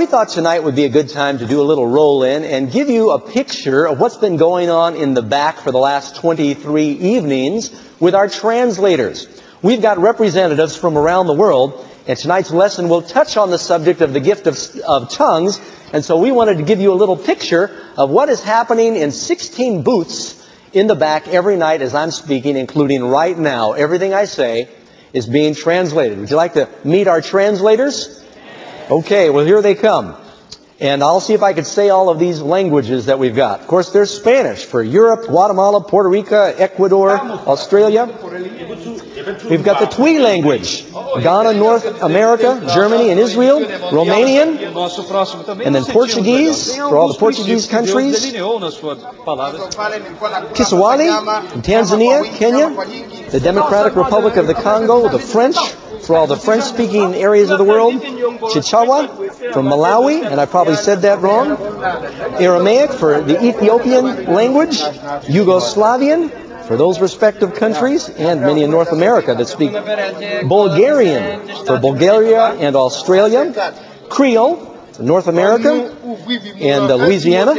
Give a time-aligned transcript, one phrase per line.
[0.00, 2.72] We thought tonight would be a good time to do a little roll in and
[2.72, 6.16] give you a picture of what's been going on in the back for the last
[6.16, 9.28] 23 evenings with our translators.
[9.60, 14.00] We've got representatives from around the world, and tonight's lesson will touch on the subject
[14.00, 14.56] of the gift of,
[14.88, 15.60] of tongues.
[15.92, 19.12] And so we wanted to give you a little picture of what is happening in
[19.12, 23.72] 16 booths in the back every night as I'm speaking, including right now.
[23.72, 24.70] Everything I say
[25.12, 26.18] is being translated.
[26.18, 28.19] Would you like to meet our translators?
[28.90, 30.16] Okay, well here they come.
[30.80, 33.60] And I'll see if I can say all of these languages that we've got.
[33.60, 38.06] Of course, there's Spanish for Europe, Guatemala, Puerto Rico, Ecuador, Australia.
[39.48, 40.90] We've got the Twi language.
[40.90, 43.60] Ghana, North America, Germany, and Israel.
[43.60, 44.56] Romanian.
[45.66, 48.24] And then Portuguese for all the Portuguese countries.
[50.54, 51.10] Kiswahili
[51.60, 52.70] Tanzania, Kenya.
[53.30, 55.58] The Democratic Republic of the Congo, the French,
[56.02, 61.02] for all the French-speaking areas of the world, Chichewa from Malawi, and I probably said
[61.02, 61.52] that wrong,
[62.40, 64.78] Amharic for the Ethiopian language,
[65.28, 66.30] Yugoslavian
[66.66, 69.72] for those respective countries, and many in North America that speak
[70.48, 73.74] Bulgarian for Bulgaria and Australia,
[74.08, 75.90] Creole for North America
[76.60, 77.54] and uh, Louisiana,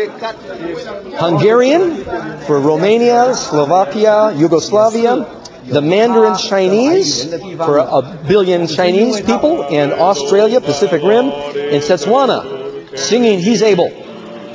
[1.17, 2.03] Hungarian
[2.45, 11.02] for Romania, Slovakia, Yugoslavia, the Mandarin Chinese for a billion Chinese people in Australia, Pacific
[11.02, 13.89] Rim, and Setswana, singing He's Able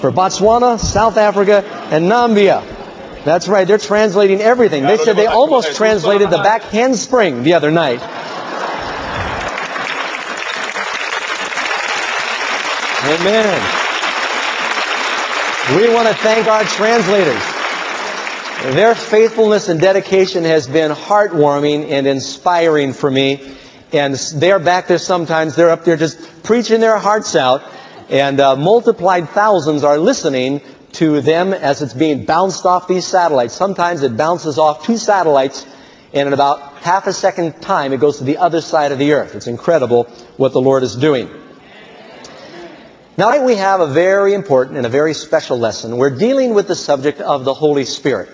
[0.01, 2.63] for Botswana, South Africa, and Namibia.
[3.25, 4.85] That's right, they're translating everything.
[4.85, 8.01] They said they almost translated the back handspring the other night.
[13.07, 13.63] Amen.
[15.77, 17.56] We want to thank our translators.
[18.63, 23.57] Their faithfulness and dedication has been heartwarming and inspiring for me.
[23.93, 25.55] And they're back there sometimes.
[25.55, 27.63] They're up there just preaching their hearts out.
[28.09, 30.63] And uh, multiplied thousands are listening
[30.93, 33.55] to them as it's being bounced off these satellites.
[33.55, 35.67] Sometimes it bounces off two satellites,
[36.15, 39.13] and in about half a second time, it goes to the other side of the
[39.13, 39.35] earth.
[39.35, 40.05] It's incredible
[40.39, 41.29] what the Lord is doing.
[43.19, 45.97] Now we have a very important and a very special lesson.
[45.97, 48.31] We're dealing with the subject of the Holy Spirit.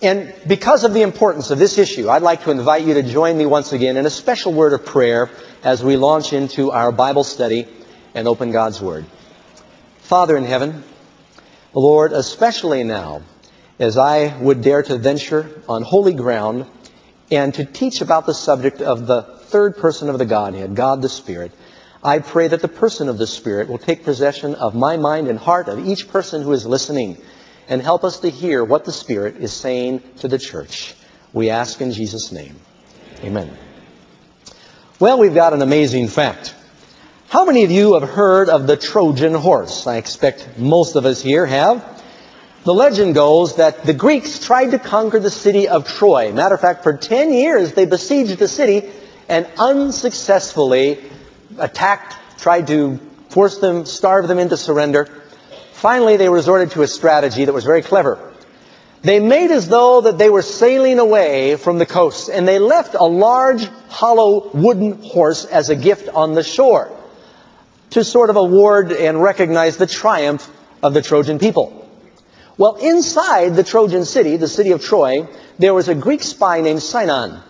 [0.00, 3.36] And because of the importance of this issue, I'd like to invite you to join
[3.36, 5.28] me once again in a special word of prayer
[5.64, 7.66] as we launch into our Bible study
[8.14, 9.06] and open God's Word.
[10.02, 10.84] Father in heaven,
[11.74, 13.22] Lord, especially now,
[13.80, 16.66] as I would dare to venture on holy ground
[17.32, 21.08] and to teach about the subject of the third person of the Godhead, God the
[21.08, 21.50] Spirit,
[22.04, 25.38] I pray that the person of the Spirit will take possession of my mind and
[25.38, 27.18] heart of each person who is listening
[27.68, 30.94] and help us to hear what the Spirit is saying to the church.
[31.32, 32.56] We ask in Jesus' name.
[33.22, 33.56] Amen.
[34.98, 36.54] Well, we've got an amazing fact.
[37.28, 39.86] How many of you have heard of the Trojan horse?
[39.86, 42.02] I expect most of us here have.
[42.64, 46.32] The legend goes that the Greeks tried to conquer the city of Troy.
[46.32, 48.90] Matter of fact, for 10 years they besieged the city
[49.28, 50.98] and unsuccessfully
[51.58, 52.98] attacked, tried to
[53.28, 55.06] force them, starve them into surrender.
[55.78, 58.18] Finally, they resorted to a strategy that was very clever.
[59.02, 62.96] They made as though that they were sailing away from the coast, and they left
[62.98, 66.90] a large, hollow wooden horse as a gift on the shore
[67.90, 70.50] to sort of award and recognize the triumph
[70.82, 71.88] of the Trojan people.
[72.56, 75.28] Well, inside the Trojan city, the city of Troy,
[75.60, 77.40] there was a Greek spy named Sinon.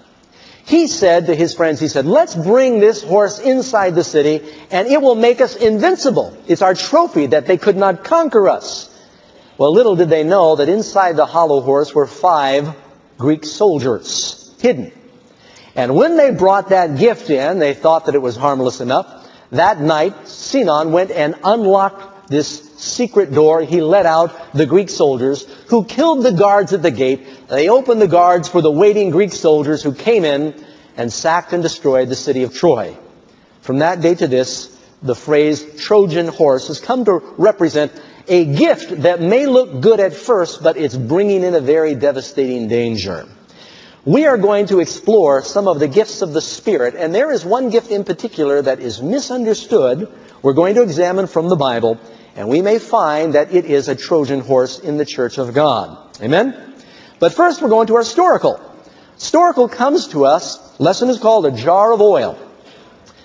[0.68, 4.86] He said to his friends, he said, let's bring this horse inside the city and
[4.86, 6.36] it will make us invincible.
[6.46, 8.94] It's our trophy that they could not conquer us.
[9.56, 12.76] Well, little did they know that inside the hollow horse were five
[13.16, 14.92] Greek soldiers hidden.
[15.74, 19.26] And when they brought that gift in, they thought that it was harmless enough.
[19.52, 23.62] That night, Sinon went and unlocked this secret door.
[23.62, 27.48] He let out the Greek soldiers who killed the guards at the gate.
[27.48, 30.64] They opened the guards for the waiting Greek soldiers who came in
[30.96, 32.96] and sacked and destroyed the city of Troy.
[33.60, 37.92] From that day to this, the phrase Trojan horse has come to represent
[38.26, 42.68] a gift that may look good at first, but it's bringing in a very devastating
[42.68, 43.26] danger.
[44.04, 47.44] We are going to explore some of the gifts of the Spirit, and there is
[47.44, 50.08] one gift in particular that is misunderstood.
[50.42, 51.98] We're going to examine from the Bible,
[52.38, 55.98] and we may find that it is a Trojan horse in the church of God.
[56.22, 56.72] Amen?
[57.18, 58.60] But first we're going to our storacles.
[59.16, 62.38] Storacles comes to us, lesson is called a jar of oil.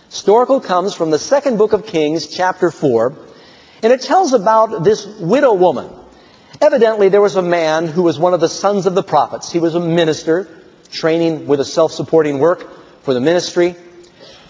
[0.10, 3.16] Storacles comes from the second book of Kings, chapter 4,
[3.84, 5.92] and it tells about this widow woman.
[6.60, 9.52] Evidently, there was a man who was one of the sons of the prophets.
[9.52, 10.48] He was a minister,
[10.90, 12.68] training with a self-supporting work
[13.04, 13.76] for the ministry.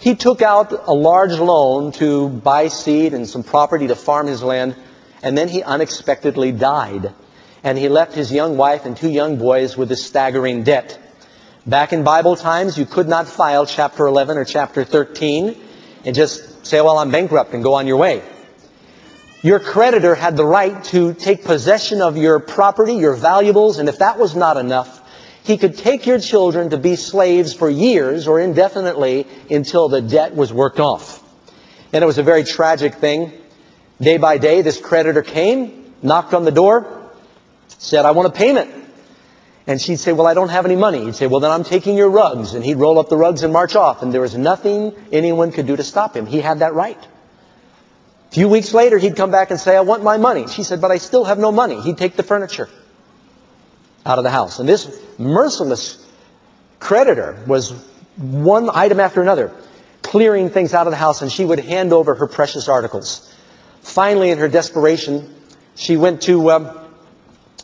[0.03, 4.43] He took out a large loan to buy seed and some property to farm his
[4.43, 4.75] land,
[5.21, 7.13] and then he unexpectedly died.
[7.63, 10.99] And he left his young wife and two young boys with a staggering debt.
[11.65, 15.55] Back in Bible times, you could not file chapter 11 or chapter 13
[16.03, 18.21] and just say, well, I'm bankrupt and go on your way.
[19.41, 23.99] Your creditor had the right to take possession of your property, your valuables, and if
[23.99, 24.99] that was not enough,
[25.43, 30.35] he could take your children to be slaves for years or indefinitely until the debt
[30.35, 31.21] was worked off.
[31.91, 33.33] And it was a very tragic thing.
[33.99, 37.11] Day by day, this creditor came, knocked on the door,
[37.67, 38.71] said, I want a payment.
[39.67, 41.03] And she'd say, well, I don't have any money.
[41.05, 42.53] He'd say, well, then I'm taking your rugs.
[42.53, 44.01] And he'd roll up the rugs and march off.
[44.01, 46.25] And there was nothing anyone could do to stop him.
[46.25, 46.97] He had that right.
[46.97, 50.47] A few weeks later, he'd come back and say, I want my money.
[50.47, 51.81] She said, but I still have no money.
[51.81, 52.69] He'd take the furniture
[54.05, 54.59] out of the house.
[54.59, 56.05] And this merciless
[56.79, 57.71] creditor was
[58.17, 59.51] one item after another,
[60.01, 63.33] clearing things out of the house, and she would hand over her precious articles.
[63.81, 65.33] Finally, in her desperation,
[65.75, 66.79] she went to um,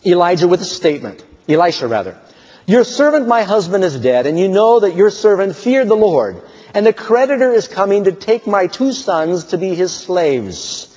[0.05, 1.23] Elijah with a statement.
[1.47, 2.17] Elisha, rather.
[2.65, 6.41] Your servant, my husband, is dead, and you know that your servant feared the Lord,
[6.73, 10.88] and the creditor is coming to take my two sons to be his slaves.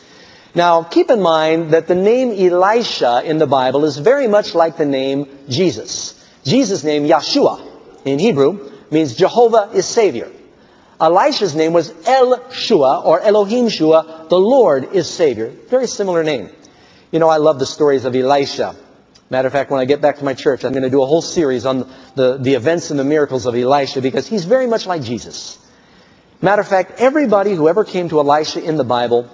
[0.54, 4.76] Now, keep in mind that the name Elisha in the Bible is very much like
[4.76, 6.22] the name Jesus.
[6.44, 7.66] Jesus' name, Yeshua,
[8.04, 10.30] in Hebrew, means Jehovah is Savior.
[11.00, 15.48] Elisha's name was El Shua, or Elohim Shua, the Lord is Savior.
[15.68, 16.50] Very similar name.
[17.10, 18.76] You know, I love the stories of Elisha.
[19.30, 21.06] Matter of fact, when I get back to my church, I'm going to do a
[21.06, 24.86] whole series on the, the events and the miracles of Elisha because he's very much
[24.86, 25.58] like Jesus.
[26.42, 29.30] Matter of fact, everybody who ever came to Elisha in the Bible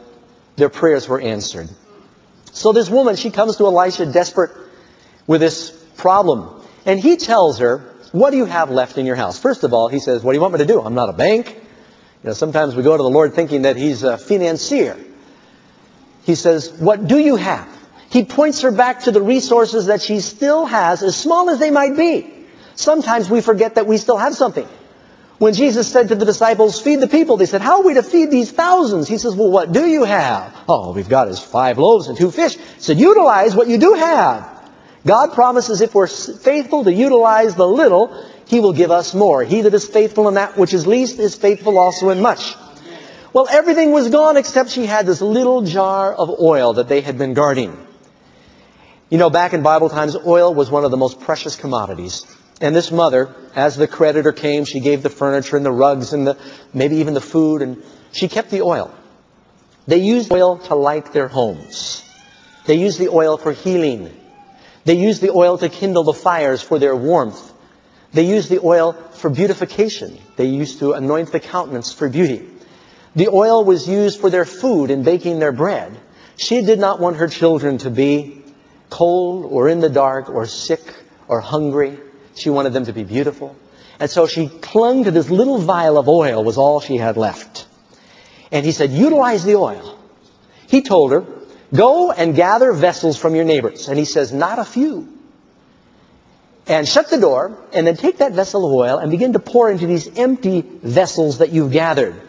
[0.58, 1.68] their prayers were answered.
[2.52, 4.50] So this woman, she comes to Elisha desperate
[5.26, 6.62] with this problem.
[6.84, 7.78] And he tells her,
[8.12, 9.38] what do you have left in your house?
[9.38, 10.80] First of all, he says, what do you want me to do?
[10.80, 11.54] I'm not a bank.
[11.54, 14.96] You know, sometimes we go to the Lord thinking that he's a financier.
[16.24, 17.68] He says, what do you have?
[18.10, 21.70] He points her back to the resources that she still has, as small as they
[21.70, 22.34] might be.
[22.74, 24.66] Sometimes we forget that we still have something.
[25.38, 28.02] When Jesus said to the disciples, feed the people, they said, how are we to
[28.02, 29.06] feed these thousands?
[29.06, 30.52] He says, well, what do you have?
[30.68, 32.56] Oh, we've got is five loaves and two fish.
[32.56, 34.58] He said, utilize what you do have.
[35.06, 38.12] God promises if we're faithful to utilize the little,
[38.46, 39.44] He will give us more.
[39.44, 42.56] He that is faithful in that which is least is faithful also in much.
[43.32, 47.16] Well, everything was gone except she had this little jar of oil that they had
[47.16, 47.78] been guarding.
[49.08, 52.26] You know, back in Bible times, oil was one of the most precious commodities.
[52.60, 56.26] And this mother, as the creditor came, she gave the furniture and the rugs and
[56.26, 56.36] the,
[56.74, 57.82] maybe even the food, and
[58.12, 58.92] she kept the oil.
[59.86, 62.02] They used oil to light their homes.
[62.66, 64.14] They used the oil for healing.
[64.84, 67.52] They used the oil to kindle the fires for their warmth.
[68.12, 70.18] They used the oil for beautification.
[70.36, 72.48] They used to anoint the countenance for beauty.
[73.14, 75.98] The oil was used for their food and baking their bread.
[76.36, 78.42] She did not want her children to be
[78.90, 80.82] cold or in the dark or sick
[81.26, 81.98] or hungry.
[82.34, 83.56] She wanted them to be beautiful.
[84.00, 87.66] And so she clung to this little vial of oil was all she had left.
[88.52, 89.98] And he said, utilize the oil.
[90.68, 91.24] He told her,
[91.74, 93.88] go and gather vessels from your neighbors.
[93.88, 95.08] And he says, not a few.
[96.66, 99.70] And shut the door, and then take that vessel of oil and begin to pour
[99.70, 102.20] into these empty vessels that you've gathered.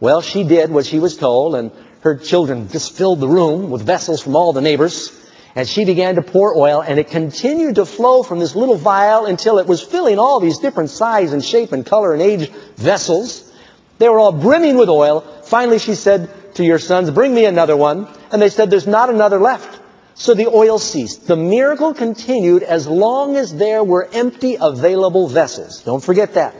[0.00, 1.70] Well, she did what she was told, and
[2.00, 5.12] her children just filled the room with vessels from all the neighbors.
[5.56, 9.26] And she began to pour oil, and it continued to flow from this little vial
[9.26, 13.52] until it was filling all these different size and shape and color and age vessels.
[13.98, 15.20] They were all brimming with oil.
[15.44, 18.08] Finally, she said to your sons, bring me another one.
[18.32, 19.80] And they said, there's not another left.
[20.14, 21.26] So the oil ceased.
[21.28, 25.82] The miracle continued as long as there were empty available vessels.
[25.82, 26.54] Don't forget that.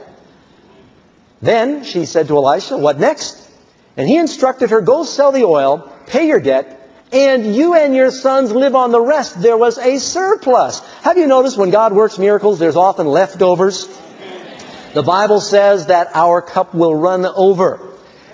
[1.41, 3.49] Then she said to Elisha, what next?
[3.97, 6.84] And he instructed her, go sell the oil, pay your debt,
[7.15, 9.41] and you and your sons live on the rest.
[9.41, 10.81] There was a surplus.
[11.01, 13.87] Have you noticed when God works miracles, there's often leftovers?
[14.93, 17.79] The Bible says that our cup will run over.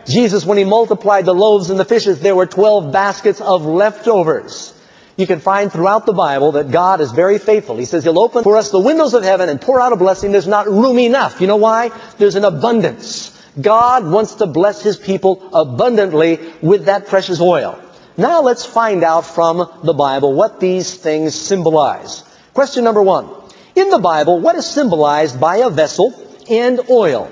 [0.08, 4.74] Jesus, when he multiplied the loaves and the fishes, there were 12 baskets of leftovers.
[5.16, 7.78] You can find throughout the Bible that God is very faithful.
[7.78, 10.32] He says He'll open for us the windows of heaven and pour out a blessing.
[10.32, 11.40] There's not room enough.
[11.40, 11.92] You know why?
[12.18, 13.38] There's an abundance.
[13.60, 17.80] God wants to bless His people abundantly with that precious oil.
[18.18, 22.24] Now let's find out from the Bible what these things symbolize.
[22.54, 23.30] Question number one.
[23.76, 26.14] In the Bible, what is symbolized by a vessel
[26.50, 27.32] and oil?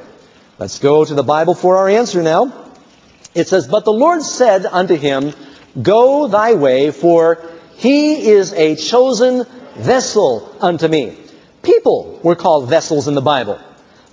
[0.57, 2.53] Let's go to the Bible for our answer now.
[3.35, 5.33] It says, But the Lord said unto him,
[5.81, 7.43] Go thy way, for
[7.75, 9.45] he is a chosen
[9.75, 11.17] vessel unto me.
[11.61, 13.59] People were called vessels in the Bible.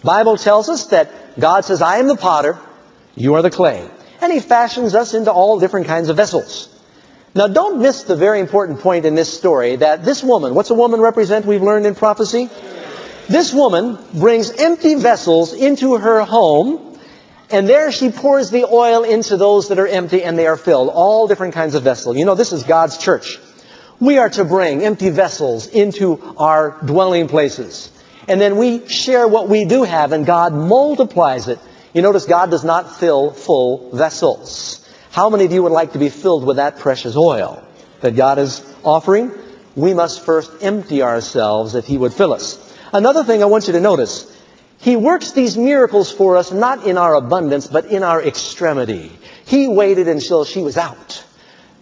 [0.04, 2.58] Bible tells us that God says, I am the potter,
[3.14, 3.88] You are the clay.
[4.26, 6.68] And he fashions us into all different kinds of vessels.
[7.36, 10.74] Now don't miss the very important point in this story that this woman, what's a
[10.74, 12.50] woman represent we've learned in prophecy?
[13.28, 16.98] This woman brings empty vessels into her home
[17.50, 20.88] and there she pours the oil into those that are empty and they are filled.
[20.88, 22.16] All different kinds of vessels.
[22.16, 23.38] You know, this is God's church.
[24.00, 27.92] We are to bring empty vessels into our dwelling places.
[28.26, 31.60] And then we share what we do have and God multiplies it.
[31.96, 34.86] You notice God does not fill full vessels.
[35.12, 37.66] How many of you would like to be filled with that precious oil
[38.02, 39.32] that God is offering?
[39.74, 42.60] We must first empty ourselves if He would fill us.
[42.92, 44.30] Another thing I want you to notice.
[44.78, 49.10] He works these miracles for us not in our abundance, but in our extremity.
[49.46, 51.24] He waited until she was out.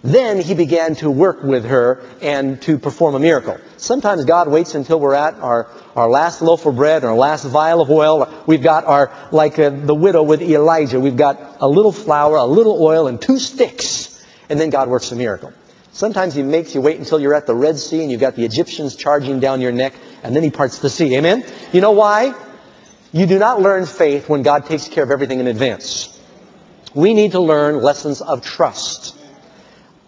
[0.04, 3.56] Then he began to work with her and to perform a miracle.
[3.78, 7.80] Sometimes God waits until we're at our, our last loaf of bread, our last vial
[7.80, 8.30] of oil.
[8.46, 12.44] We've got our, like uh, the widow with Elijah, we've got a little flour, a
[12.44, 14.22] little oil, and two sticks.
[14.50, 15.54] And then God works a miracle.
[15.92, 18.44] Sometimes he makes you wait until you're at the Red Sea and you've got the
[18.44, 21.16] Egyptians charging down your neck, and then he parts the sea.
[21.16, 21.46] Amen?
[21.72, 22.34] You know why?
[23.12, 26.10] You do not learn faith when God takes care of everything in advance.
[26.94, 29.13] We need to learn lessons of trust.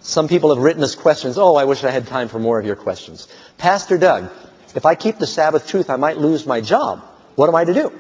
[0.07, 1.37] Some people have written us questions.
[1.37, 3.27] Oh, I wish I had time for more of your questions.
[3.59, 4.31] Pastor Doug,
[4.77, 7.03] if I keep the Sabbath truth, I might lose my job.
[7.35, 7.93] What am I to do?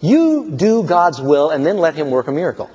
[0.00, 2.68] You do God's will and then let Him work a miracle.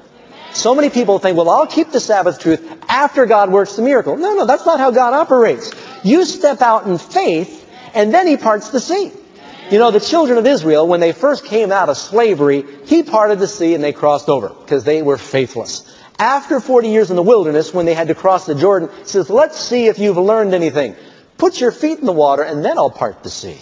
[0.54, 4.16] So many people think, well, I'll keep the Sabbath truth after God works the miracle.
[4.16, 5.74] No, no, that's not how God operates.
[6.06, 9.12] You step out in faith and then He parts the sea.
[9.70, 13.40] You know, the children of Israel, when they first came out of slavery, He parted
[13.40, 15.84] the sea and they crossed over because they were faithless.
[16.20, 19.60] After 40 years in the wilderness, when they had to cross the Jordan, says, let's
[19.60, 20.96] see if you've learned anything.
[21.38, 23.60] Put your feet in the water and then I'll part the sea.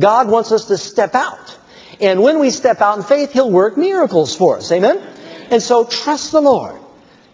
[0.00, 1.58] God wants us to step out.
[2.00, 4.70] And when we step out in faith, He'll work miracles for us.
[4.72, 4.98] Amen?
[5.50, 6.80] And so trust the Lord.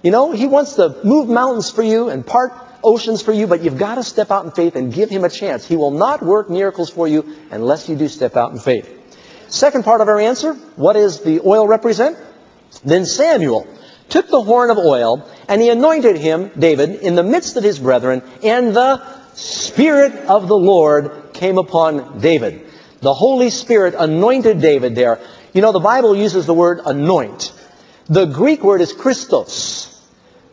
[0.03, 3.62] You know, He wants to move mountains for you and part oceans for you, but
[3.62, 5.67] you've got to step out in faith and give Him a chance.
[5.67, 8.91] He will not work miracles for you unless you do step out in faith.
[9.49, 12.19] Second part of our answer, what does the oil represent?
[12.85, 13.69] Then Samuel
[14.14, 17.80] took the horn of oil, and he anointed him, David, in the midst of his
[17.80, 19.02] brethren, and the
[19.35, 22.64] Spirit of the Lord came upon David.
[23.00, 25.18] The Holy Spirit anointed David there.
[25.52, 27.52] You know, the Bible uses the word anoint.
[28.06, 30.00] The Greek word is Christos.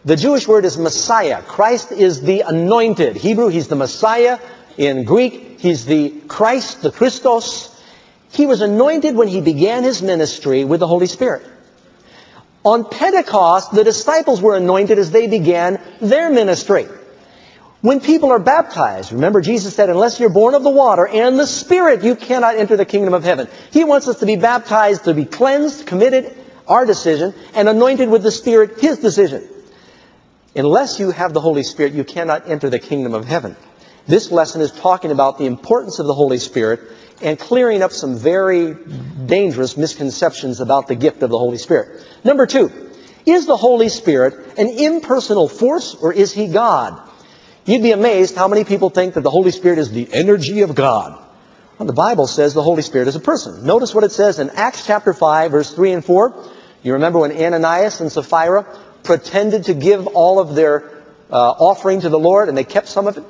[0.06, 1.44] The Jewish word is Messiah.
[1.44, 3.16] Christ is the anointed.
[3.16, 4.40] Hebrew, he's the Messiah.
[4.76, 7.80] In Greek, he's the Christ, the Christos.
[8.32, 11.46] He was anointed when he began his ministry with the Holy Spirit.
[12.64, 16.88] On Pentecost, the disciples were anointed as they began their ministry.
[17.82, 21.48] When people are baptized, remember Jesus said, unless you're born of the water and the
[21.48, 23.48] Spirit, you cannot enter the kingdom of heaven.
[23.72, 26.38] He wants us to be baptized, to be cleansed, committed,
[26.68, 29.48] our decision, and anointed with the Spirit, His decision.
[30.56, 33.56] Unless you have the Holy Spirit, you cannot enter the kingdom of heaven.
[34.06, 36.82] This lesson is talking about the importance of the Holy Spirit
[37.22, 38.76] and clearing up some very
[39.26, 42.06] dangerous misconceptions about the gift of the Holy Spirit.
[42.24, 42.72] Number two,
[43.26, 47.10] is the Holy Spirit an impersonal force or is he God?
[47.66, 50.74] You'd be amazed how many people think that the Holy Spirit is the energy of
[50.74, 51.24] God.
[51.78, 53.66] Well, the Bible says the Holy Spirit is a person.
[53.66, 56.52] Notice what it says in Acts chapter 5, verse 3 and 4.
[56.84, 58.66] You remember when Ananias and Sapphira
[59.04, 63.08] pretended to give all of their uh, offering to the Lord and they kept some
[63.08, 63.24] of it?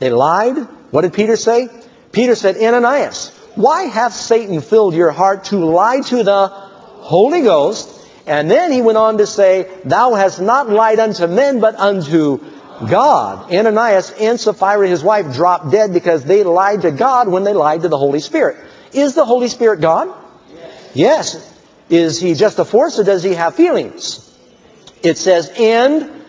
[0.00, 0.56] They lied.
[0.90, 1.68] What did Peter say?
[2.12, 7.96] Peter said, Ananias, why hath Satan filled your heart to lie to the Holy Ghost?
[8.26, 12.38] And then he went on to say, Thou hast not lied unto men, but unto
[12.88, 13.52] God.
[13.52, 17.82] Ananias and Sapphira, his wife, dropped dead because they lied to God when they lied
[17.82, 18.56] to the Holy Spirit.
[18.92, 20.14] Is the Holy Spirit God?
[20.94, 21.46] Yes.
[21.88, 24.26] Is he just a force or does he have feelings?
[25.02, 26.24] It says, And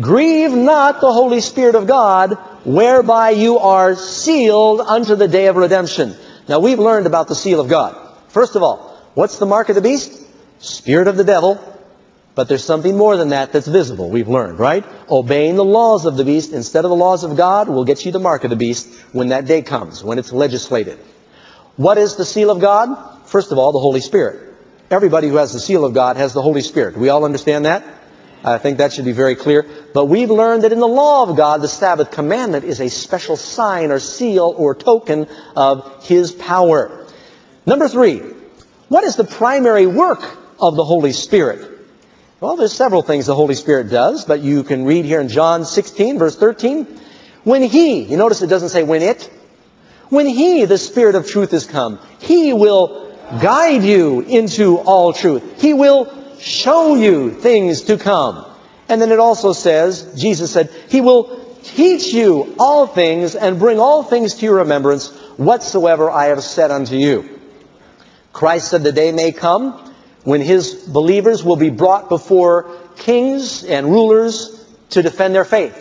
[0.00, 5.56] grieve not the Holy Spirit of God, whereby you are sealed unto the day of
[5.56, 6.14] redemption.
[6.48, 7.96] Now we've learned about the seal of God.
[8.28, 10.20] First of all, what's the mark of the beast?
[10.58, 11.60] Spirit of the devil.
[12.34, 14.84] But there's something more than that that's visible, we've learned, right?
[15.10, 18.12] Obeying the laws of the beast instead of the laws of God will get you
[18.12, 20.98] the mark of the beast when that day comes, when it's legislated.
[21.76, 23.26] What is the seal of God?
[23.26, 24.54] First of all, the Holy Spirit.
[24.90, 26.94] Everybody who has the seal of God has the Holy Spirit.
[26.94, 27.84] Do We all understand that?
[28.44, 29.64] I think that should be very clear.
[29.94, 33.36] But we've learned that in the law of God, the Sabbath commandment is a special
[33.36, 37.06] sign or seal or token of His power.
[37.66, 38.18] Number three,
[38.88, 41.68] what is the primary work of the Holy Spirit?
[42.40, 45.64] Well, there's several things the Holy Spirit does, but you can read here in John
[45.64, 47.00] 16, verse 13.
[47.44, 49.30] When He, you notice it doesn't say when it,
[50.08, 55.60] when He, the Spirit of truth, is come, He will guide you into all truth.
[55.60, 58.46] He will show you things to come.
[58.88, 63.78] And then it also says, Jesus said, He will teach you all things and bring
[63.78, 67.40] all things to your remembrance whatsoever I have said unto you.
[68.32, 69.94] Christ said the day may come
[70.24, 74.58] when His believers will be brought before kings and rulers
[74.90, 75.78] to defend their faith.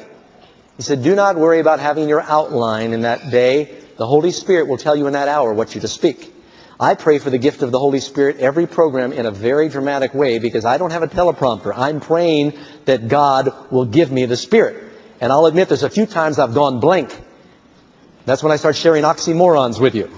[0.78, 3.78] He said, do not worry about having your outline in that day.
[3.98, 6.34] The Holy Spirit will tell you in that hour what you to speak.
[6.82, 10.16] I pray for the gift of the Holy Spirit every program in a very dramatic
[10.16, 11.72] way because I don't have a teleprompter.
[11.78, 14.84] I'm praying that God will give me the Spirit.
[15.22, 17.16] And I'll admit there's a few times I've gone blank.
[18.26, 20.10] That's when I start sharing oxymorons with you.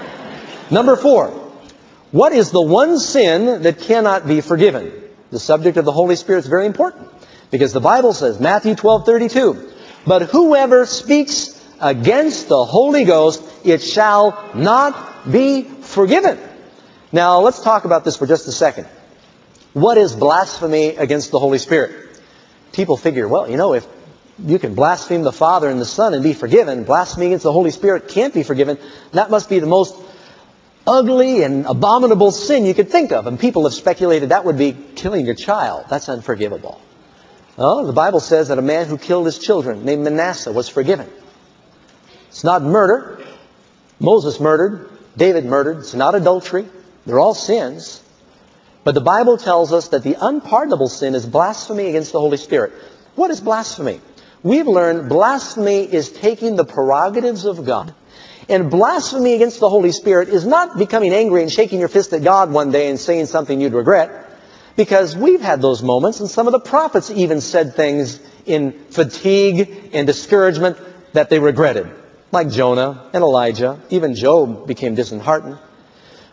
[0.70, 1.28] Number four,
[2.10, 4.90] what is the one sin that cannot be forgiven?
[5.30, 7.06] The subject of the Holy Spirit is very important
[7.50, 9.70] because the Bible says, Matthew 12, 32,
[10.06, 16.38] but whoever speaks against the Holy Ghost, it shall not be forgiven.
[17.12, 18.86] Now, let's talk about this for just a second.
[19.72, 22.20] What is blasphemy against the Holy Spirit?
[22.72, 23.86] People figure, well, you know, if
[24.38, 27.70] you can blaspheme the Father and the Son and be forgiven, blasphemy against the Holy
[27.70, 28.78] Spirit can't be forgiven.
[29.12, 29.94] That must be the most
[30.86, 33.26] ugly and abominable sin you could think of.
[33.26, 35.86] And people have speculated that would be killing your child.
[35.88, 36.80] That's unforgivable.
[37.58, 41.08] Oh, the Bible says that a man who killed his children named Manasseh was forgiven.
[42.28, 43.22] It's not murder.
[44.00, 44.88] Moses murdered.
[45.16, 45.78] David murdered.
[45.78, 46.66] It's not adultery.
[47.06, 48.02] They're all sins.
[48.84, 52.72] But the Bible tells us that the unpardonable sin is blasphemy against the Holy Spirit.
[53.14, 54.00] What is blasphemy?
[54.42, 57.94] We've learned blasphemy is taking the prerogatives of God.
[58.48, 62.24] And blasphemy against the Holy Spirit is not becoming angry and shaking your fist at
[62.24, 64.30] God one day and saying something you'd regret.
[64.74, 69.90] Because we've had those moments, and some of the prophets even said things in fatigue
[69.92, 70.76] and discouragement
[71.12, 71.90] that they regretted,
[72.32, 73.78] like Jonah and Elijah.
[73.90, 75.58] Even Job became disheartened.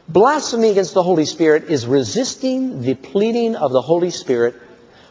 [0.07, 4.55] Blasphemy against the Holy Spirit is resisting the pleading of the Holy Spirit,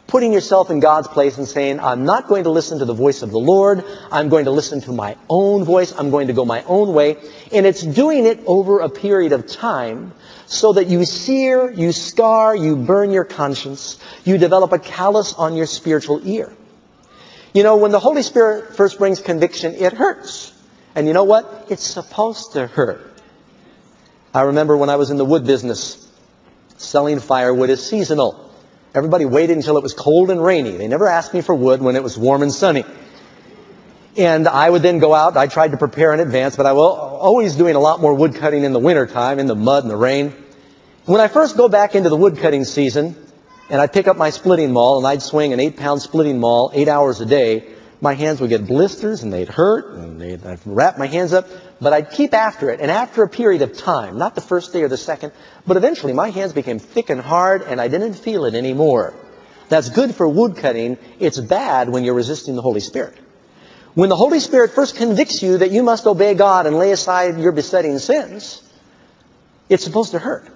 [0.09, 3.23] putting yourself in God's place and saying, I'm not going to listen to the voice
[3.23, 3.85] of the Lord.
[4.11, 5.93] I'm going to listen to my own voice.
[5.97, 7.19] I'm going to go my own way.
[7.53, 10.15] And it's doing it over a period of time
[10.47, 15.55] so that you sear, you scar, you burn your conscience, you develop a callus on
[15.55, 16.51] your spiritual ear.
[17.53, 20.55] You know, when the Holy Spirit first brings conviction, it hurts.
[20.99, 21.69] And you know what?
[21.71, 23.23] It's supposed to hurt.
[24.35, 26.11] I remember when I was in the wood business,
[26.77, 28.51] selling firewood is seasonal.
[28.97, 30.73] Everybody waited until it was cold and rainy.
[30.73, 32.85] They never asked me for wood when it was warm and sunny.
[34.17, 35.37] And I would then go out.
[35.37, 38.35] I tried to prepare in advance, but I was always doing a lot more wood
[38.35, 40.35] cutting in the wintertime, in the mud and the rain.
[41.05, 43.15] When I first go back into the wood cutting season,
[43.71, 46.89] and I'd pick up my splitting maul, and I'd swing an eight-pound splitting maul eight
[46.89, 50.99] hours a day, my hands would get blisters, and they'd hurt, and they'd, I'd wrap
[50.99, 51.49] my hands up,
[51.81, 52.81] but I'd keep after it.
[52.81, 55.33] And after a period of time, not the first day or the second,
[55.67, 59.15] but eventually my hands became thick and hard, and I didn't feel it anymore.
[59.69, 60.97] That's good for wood cutting.
[61.19, 63.15] It's bad when you're resisting the Holy Spirit.
[63.95, 67.39] When the Holy Spirit first convicts you that you must obey God and lay aside
[67.39, 68.63] your besetting sins,
[69.69, 70.47] it's supposed to hurt.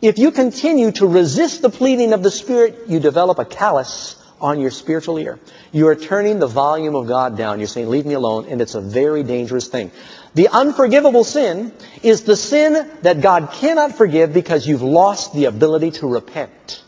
[0.00, 4.60] If you continue to resist the pleading of the Spirit, you develop a callus on
[4.60, 5.38] your spiritual ear.
[5.72, 7.58] You are turning the volume of God down.
[7.58, 9.90] You're saying, leave me alone, and it's a very dangerous thing.
[10.34, 11.72] The unforgivable sin
[12.02, 16.82] is the sin that God cannot forgive because you've lost the ability to repent.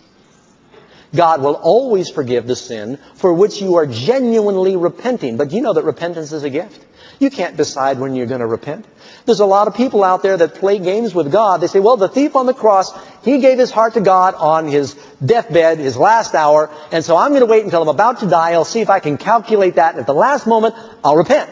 [1.15, 5.39] God will always forgive the sin for which you are genuinely repenting.
[5.39, 6.85] But you know that repentance is a gift.
[7.19, 8.87] You can't decide when you're going to repent.
[9.25, 11.61] There's a lot of people out there that play games with God.
[11.61, 12.93] They say, well, the thief on the cross,
[13.25, 17.31] he gave his heart to God on his deathbed, his last hour, and so I'm
[17.31, 18.53] going to wait until I'm about to die.
[18.53, 21.51] I'll see if I can calculate that, and at the last moment, I'll repent.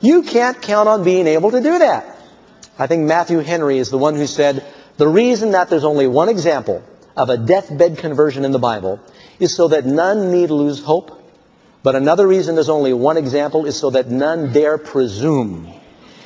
[0.00, 2.16] You can't count on being able to do that.
[2.78, 4.64] I think Matthew Henry is the one who said,
[4.96, 6.82] the reason that there's only one example
[7.16, 9.00] of a deathbed conversion in the Bible
[9.40, 11.14] is so that none need lose hope.
[11.82, 15.72] But another reason there's only one example is so that none dare presume.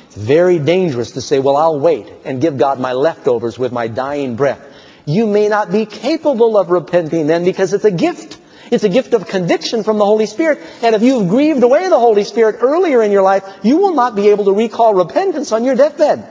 [0.07, 3.87] It's very dangerous to say, well, I'll wait and give God my leftovers with my
[3.87, 4.61] dying breath.
[5.05, 8.39] You may not be capable of repenting then because it's a gift.
[8.71, 10.59] It's a gift of conviction from the Holy Spirit.
[10.81, 14.15] And if you've grieved away the Holy Spirit earlier in your life, you will not
[14.15, 16.27] be able to recall repentance on your deathbed.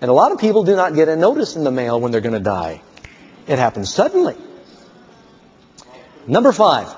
[0.00, 2.20] And a lot of people do not get a notice in the mail when they're
[2.20, 2.82] going to die.
[3.46, 4.36] It happens suddenly.
[6.26, 6.88] Number five,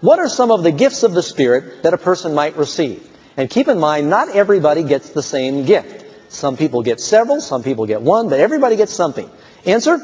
[0.00, 3.08] what are some of the gifts of the Spirit that a person might receive?
[3.36, 6.04] And keep in mind, not everybody gets the same gift.
[6.32, 9.28] Some people get several, some people get one, but everybody gets something.
[9.64, 9.98] Answer?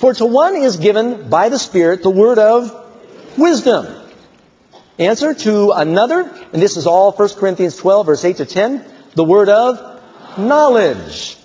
[0.00, 2.74] For to one is given by the Spirit the word of
[3.36, 3.86] wisdom.
[4.98, 6.22] Answer to another,
[6.54, 10.00] and this is all 1 Corinthians 12, verse 8 to 10, the word of
[10.38, 11.36] knowledge.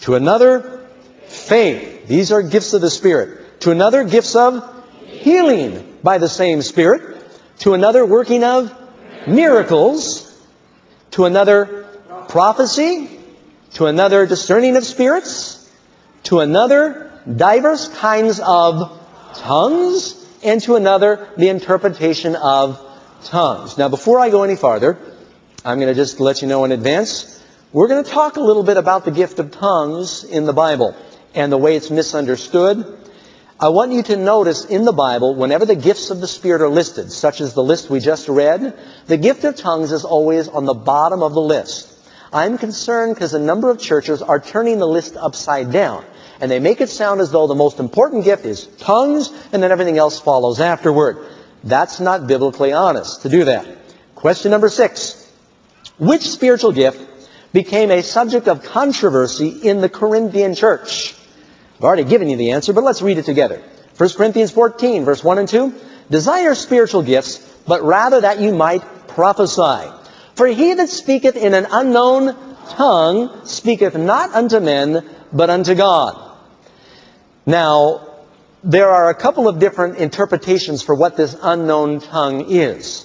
[0.00, 0.80] To another,
[1.28, 2.08] faith.
[2.08, 3.60] These are gifts of the Spirit.
[3.60, 7.16] To another, gifts of healing by the same Spirit.
[7.60, 8.74] To another, working of
[9.28, 10.36] miracles.
[11.12, 11.86] To another,
[12.28, 13.20] prophecy.
[13.74, 15.70] To another, discerning of spirits.
[16.24, 18.98] To another, diverse kinds of
[19.34, 20.16] tongues.
[20.42, 22.80] And to another, the interpretation of
[23.24, 23.76] tongues.
[23.76, 24.98] Now, before I go any farther,
[25.64, 28.62] I'm going to just let you know in advance, we're going to talk a little
[28.62, 30.96] bit about the gift of tongues in the Bible
[31.34, 32.98] and the way it's misunderstood.
[33.60, 36.68] I want you to notice in the Bible, whenever the gifts of the Spirit are
[36.70, 40.64] listed, such as the list we just read, the gift of tongues is always on
[40.64, 41.92] the bottom of the list.
[42.32, 46.04] I'm concerned because a number of churches are turning the list upside down.
[46.40, 49.70] And they make it sound as though the most important gift is tongues and then
[49.70, 51.18] everything else follows afterward.
[51.64, 53.66] That's not biblically honest to do that.
[54.14, 55.16] Question number six.
[55.98, 57.06] Which spiritual gift
[57.52, 61.14] became a subject of controversy in the Corinthian church?
[61.76, 63.62] I've already given you the answer, but let's read it together.
[63.96, 65.74] 1 Corinthians 14, verse 1 and 2.
[66.10, 69.90] Desire spiritual gifts, but rather that you might prophesy.
[70.34, 72.34] For he that speaketh in an unknown
[72.70, 76.29] tongue speaketh not unto men, but unto God.
[77.50, 78.06] Now,
[78.62, 83.04] there are a couple of different interpretations for what this unknown tongue is.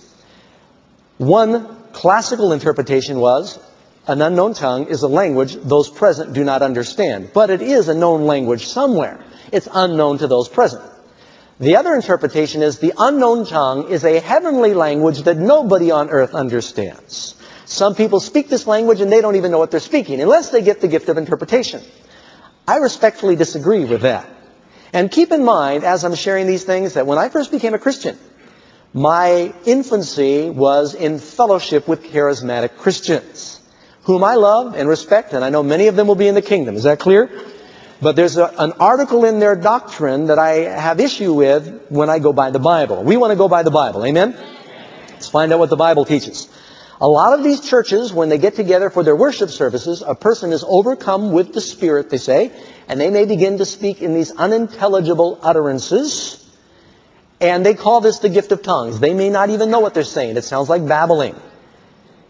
[1.18, 3.58] One classical interpretation was
[4.06, 7.96] an unknown tongue is a language those present do not understand, but it is a
[7.96, 9.20] known language somewhere.
[9.52, 10.84] It's unknown to those present.
[11.60, 16.36] The other interpretation is the unknown tongue is a heavenly language that nobody on earth
[16.36, 17.34] understands.
[17.66, 20.62] Some people speak this language and they don't even know what they're speaking unless they
[20.62, 21.82] get the gift of interpretation.
[22.68, 24.35] I respectfully disagree with that.
[24.94, 27.80] And keep in mind, as I'm sharing these things, that when I first became a
[27.80, 28.18] Christian,
[28.94, 33.62] my infancy was in fellowship with charismatic Christians,
[34.04, 36.42] whom I love and respect, and I know many of them will be in the
[36.42, 36.76] kingdom.
[36.76, 37.30] Is that clear?
[38.02, 42.20] But there's a, an article in their doctrine that I have issue with when I
[42.20, 43.04] go by the Bible.
[43.04, 44.06] We want to go by the Bible.
[44.06, 44.38] Amen?
[45.10, 46.48] Let's find out what the Bible teaches.
[47.02, 50.54] A lot of these churches, when they get together for their worship services, a person
[50.54, 52.52] is overcome with the Spirit, they say,
[52.88, 56.42] and they may begin to speak in these unintelligible utterances.
[57.42, 59.00] And they call this the gift of tongues.
[59.02, 60.38] They may not even know what they're saying.
[60.38, 61.36] It sounds like babbling.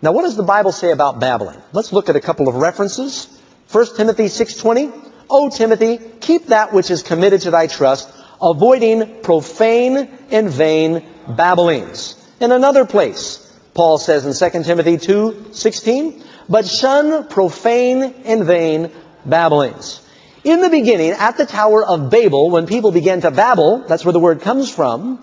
[0.02, 1.62] Now, what does the Bible say about babbling?
[1.72, 3.28] Let's look at a couple of references.
[3.72, 5.12] 1 Timothy 6.20.
[5.30, 12.16] O Timothy, keep that which is committed to thy trust, avoiding profane and vain babblings.
[12.40, 13.45] In another place,
[13.76, 18.90] Paul says in 2 Timothy 2:16, but shun profane and vain
[19.26, 20.00] babblings.
[20.46, 24.14] In the beginning, at the Tower of Babel, when people began to babble, that's where
[24.14, 25.20] the word comes from,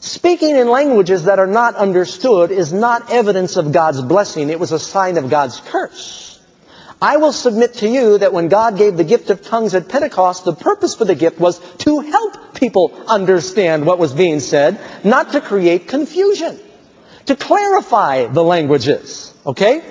[0.00, 4.50] speaking in languages that are not understood is not evidence of God's blessing.
[4.50, 6.40] It was a sign of God's curse.
[7.00, 10.44] I will submit to you that when God gave the gift of tongues at Pentecost,
[10.44, 15.30] the purpose for the gift was to help people understand what was being said, not
[15.30, 16.58] to create confusion
[17.28, 19.32] to clarify the languages.
[19.46, 19.82] Okay?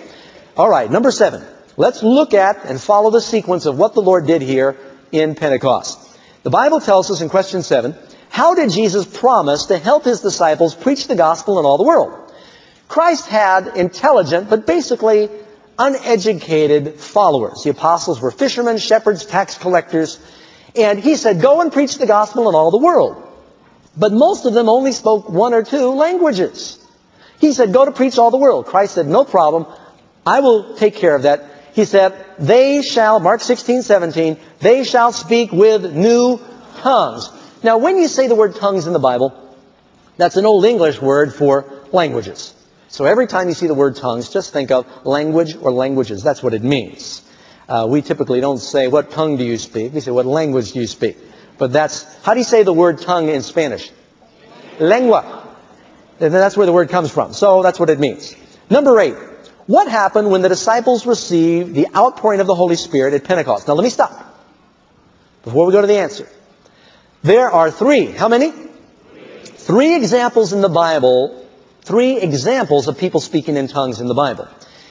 [0.56, 1.43] All right, number seven.
[1.78, 4.76] Let's look at and follow the sequence of what the Lord did here
[5.12, 6.00] in Pentecost.
[6.43, 7.95] The Bible tells us in question seven,
[8.30, 12.32] how did Jesus promise to help his disciples preach the gospel in all the world?
[12.88, 15.30] Christ had intelligent, but basically
[15.78, 17.63] uneducated followers.
[17.63, 20.19] The apostles were fishermen, shepherds, tax collectors,
[20.76, 23.23] and he said, go and preach the gospel in all the world.
[23.95, 26.84] But most of them only spoke one or two languages.
[27.39, 28.65] He said, go to preach all the world.
[28.65, 29.65] Christ said, no problem.
[30.26, 31.43] I will take care of that.
[31.73, 36.39] He said, they shall, Mark 16, 17, they shall speak with new
[36.78, 37.30] tongues.
[37.63, 39.34] Now, when you say the word tongues in the Bible,
[40.17, 42.54] that's an old English word for languages.
[42.89, 46.23] So every time you see the word tongues, just think of language or languages.
[46.23, 47.21] That's what it means.
[47.69, 49.93] Uh, we typically don't say, what tongue do you speak?
[49.93, 51.17] We say, what language do you speak?
[51.58, 53.91] But that's, how do you say the word tongue in Spanish?
[54.80, 55.46] Lengua.
[56.19, 57.34] And that's where the word comes from.
[57.34, 58.36] So that's what it means.
[58.69, 59.15] Number eight.
[59.67, 63.67] What happened when the disciples received the outpouring of the Holy Spirit at Pentecost?
[63.67, 64.23] Now let me stop.
[65.43, 66.27] Before we go to the answer.
[67.21, 68.06] There are three.
[68.06, 68.53] How many?
[69.43, 71.45] Three examples in the Bible.
[71.82, 74.47] Three examples of people speaking in tongues in the Bible.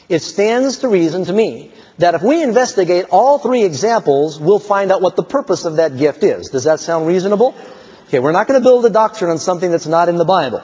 [0.09, 4.93] It stands to reason to me that if we investigate all three examples, we'll find
[4.93, 6.51] out what the purpose of that gift is.
[6.51, 7.55] Does that sound reasonable?
[8.09, 10.62] Okay, we're not going to build a doctrine on something that's not in the Bible.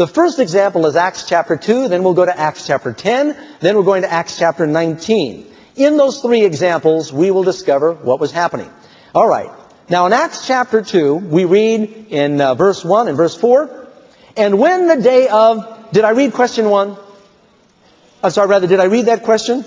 [0.00, 3.76] The first example is Acts chapter 2, then we'll go to Acts chapter 10, then
[3.76, 5.46] we're going to Acts chapter 19.
[5.76, 8.70] In those three examples, we will discover what was happening.
[9.14, 9.50] All right.
[9.90, 13.88] Now in Acts chapter 2, we read in uh, verse 1 and verse 4,
[14.38, 16.96] and when the day of, did I read question 1?
[18.22, 19.66] I'm sorry, rather, did I read that question?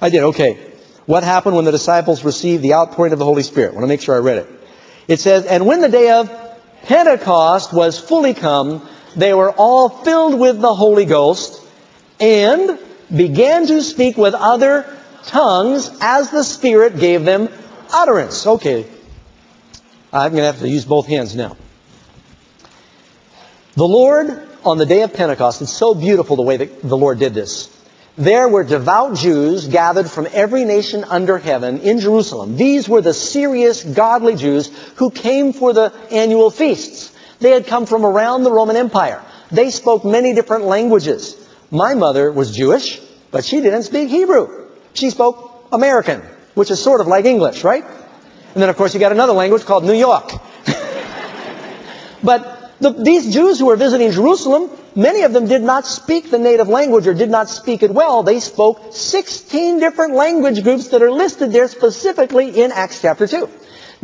[0.00, 0.60] I did, okay.
[1.06, 3.72] What happened when the disciples received the outpouring of the Holy Spirit?
[3.72, 4.48] I want to make sure I read it.
[5.08, 6.30] It says, And when the day of
[6.84, 11.66] Pentecost was fully come, they were all filled with the Holy Ghost
[12.20, 12.78] and
[13.14, 14.86] began to speak with other
[15.24, 17.48] tongues as the Spirit gave them
[17.92, 18.46] utterance.
[18.46, 18.86] Okay.
[20.12, 21.56] I'm going to have to use both hands now.
[23.74, 27.18] The Lord, on the day of Pentecost, it's so beautiful the way that the Lord
[27.18, 27.70] did this.
[28.18, 32.58] There were devout Jews gathered from every nation under heaven in Jerusalem.
[32.58, 37.11] These were the serious, godly Jews who came for the annual feasts.
[37.42, 39.20] They had come from around the Roman Empire.
[39.50, 41.36] They spoke many different languages.
[41.72, 43.00] My mother was Jewish,
[43.32, 44.68] but she didn't speak Hebrew.
[44.94, 46.22] She spoke American,
[46.54, 47.84] which is sort of like English, right?
[47.84, 50.30] And then, of course, you got another language called New York.
[52.22, 56.38] but the, these Jews who were visiting Jerusalem, many of them did not speak the
[56.38, 58.22] native language or did not speak it well.
[58.22, 63.48] They spoke 16 different language groups that are listed there specifically in Acts chapter 2.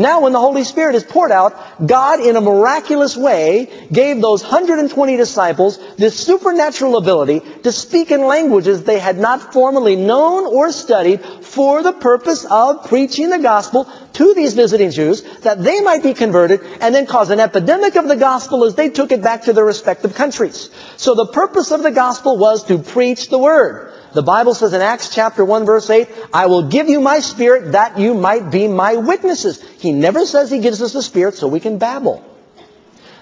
[0.01, 4.43] Now when the Holy Spirit is poured out, God in a miraculous way gave those
[4.43, 10.71] 120 disciples this supernatural ability to speak in languages they had not formerly known or
[10.71, 16.02] studied for the purpose of preaching the gospel to these visiting Jews that they might
[16.02, 19.42] be converted and then cause an epidemic of the gospel as they took it back
[19.44, 20.70] to their respective countries.
[20.96, 23.94] So the purpose of the gospel was to preach the word.
[24.14, 27.72] The Bible says in Acts chapter 1 verse 8, I will give you my spirit
[27.72, 29.62] that you might be my witnesses.
[29.78, 32.24] He never says he gives us the spirit so we can babble.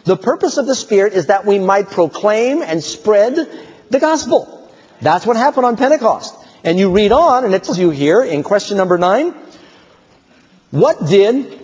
[0.04, 3.36] The purpose of the spirit is that we might proclaim and spread
[3.90, 4.70] the gospel.
[5.02, 6.34] That's what happened on Pentecost.
[6.64, 9.34] And you read on and it tells you here in question number 9,
[10.70, 11.60] what did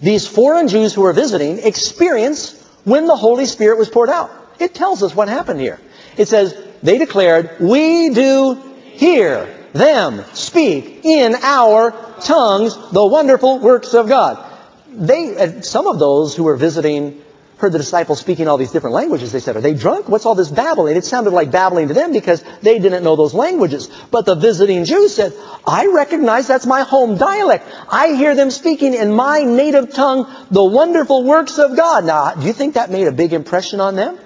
[0.00, 4.30] these foreign Jews who were visiting experience when the Holy Spirit was poured out?
[4.58, 5.78] It tells us what happened here.
[6.16, 8.54] It says, they declared, we do
[8.92, 14.46] hear them speak in our tongues the wonderful works of God.
[14.88, 17.22] They, some of those who were visiting
[17.60, 19.32] heard the disciples speaking all these different languages.
[19.32, 20.08] They said, are they drunk?
[20.08, 20.96] What's all this babbling?
[20.96, 23.90] It sounded like babbling to them because they didn't know those languages.
[24.10, 25.34] But the visiting Jews said,
[25.66, 27.66] I recognize that's my home dialect.
[27.90, 32.06] I hear them speaking in my native tongue the wonderful works of God.
[32.06, 34.18] Now, do you think that made a big impression on them?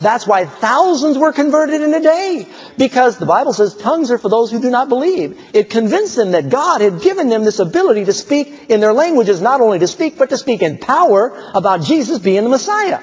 [0.00, 2.46] That's why thousands were converted in a day.
[2.76, 5.40] Because the Bible says tongues are for those who do not believe.
[5.52, 9.40] It convinced them that God had given them this ability to speak in their languages,
[9.40, 13.00] not only to speak, but to speak in power about Jesus being the Messiah.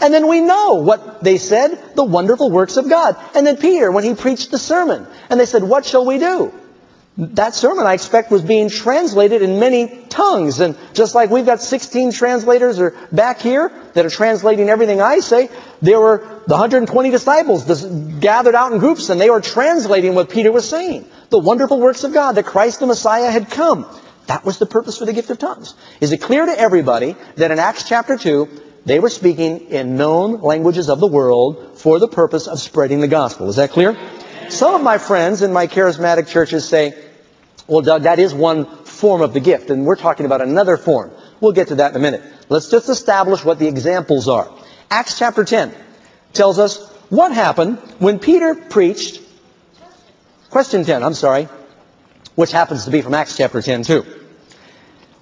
[0.00, 3.16] And then we know what they said, the wonderful works of God.
[3.34, 6.52] And then Peter, when he preached the sermon, and they said, what shall we do?
[7.18, 10.60] That sermon, I expect, was being translated in many tongues.
[10.60, 15.20] And just like we've got 16 translators are back here that are translating everything I
[15.20, 15.50] say,
[15.82, 17.64] there were the 120 disciples
[18.20, 21.06] gathered out in groups and they were translating what Peter was saying.
[21.30, 23.86] The wonderful works of God, that Christ the Messiah had come.
[24.26, 25.74] That was the purpose for the gift of tongues.
[26.00, 28.48] Is it clear to everybody that in Acts chapter 2,
[28.86, 33.08] they were speaking in known languages of the world for the purpose of spreading the
[33.08, 33.48] gospel?
[33.48, 33.96] Is that clear?
[34.50, 36.94] Some of my friends in my charismatic churches say,
[37.66, 41.10] well, Doug, that is one form of the gift, and we're talking about another form.
[41.40, 42.22] We'll get to that in a minute.
[42.48, 44.52] Let's just establish what the examples are.
[44.92, 45.74] Acts chapter 10
[46.34, 49.22] tells us what happened when Peter preached.
[50.50, 51.48] Question 10, I'm sorry,
[52.34, 54.04] which happens to be from Acts chapter 10 too.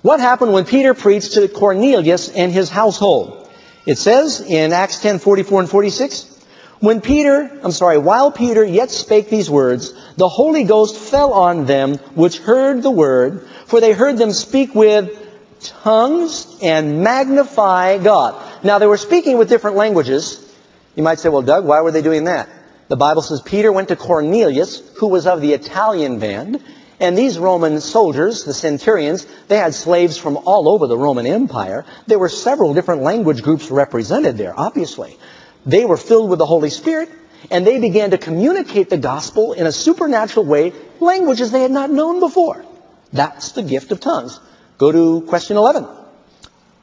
[0.02, 3.48] What happened when Peter preached to Cornelius and his household?
[3.87, 6.44] It says in Acts 10, 44 and 46,
[6.80, 11.66] when Peter, I'm sorry, while Peter yet spake these words, the Holy Ghost fell on
[11.66, 15.16] them which heard the word, for they heard them speak with
[15.61, 18.49] tongues and magnify God.
[18.62, 20.55] Now they were speaking with different languages.
[20.94, 22.49] You might say, well, Doug, why were they doing that?
[22.88, 26.62] The Bible says Peter went to Cornelius, who was of the Italian band,
[26.99, 31.87] and these Roman soldiers, the centurions, they had slaves from all over the Roman Empire.
[32.07, 35.16] There were several different language groups represented there, obviously.
[35.64, 37.09] They were filled with the Holy Spirit,
[37.51, 41.90] and they began to communicate the gospel in a supernatural way, languages they had not
[41.90, 42.64] known before.
[43.12, 44.38] That's the gift of tongues.
[44.77, 45.87] Go to question 11.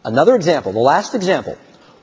[0.03, 1.57] Another example, the last example.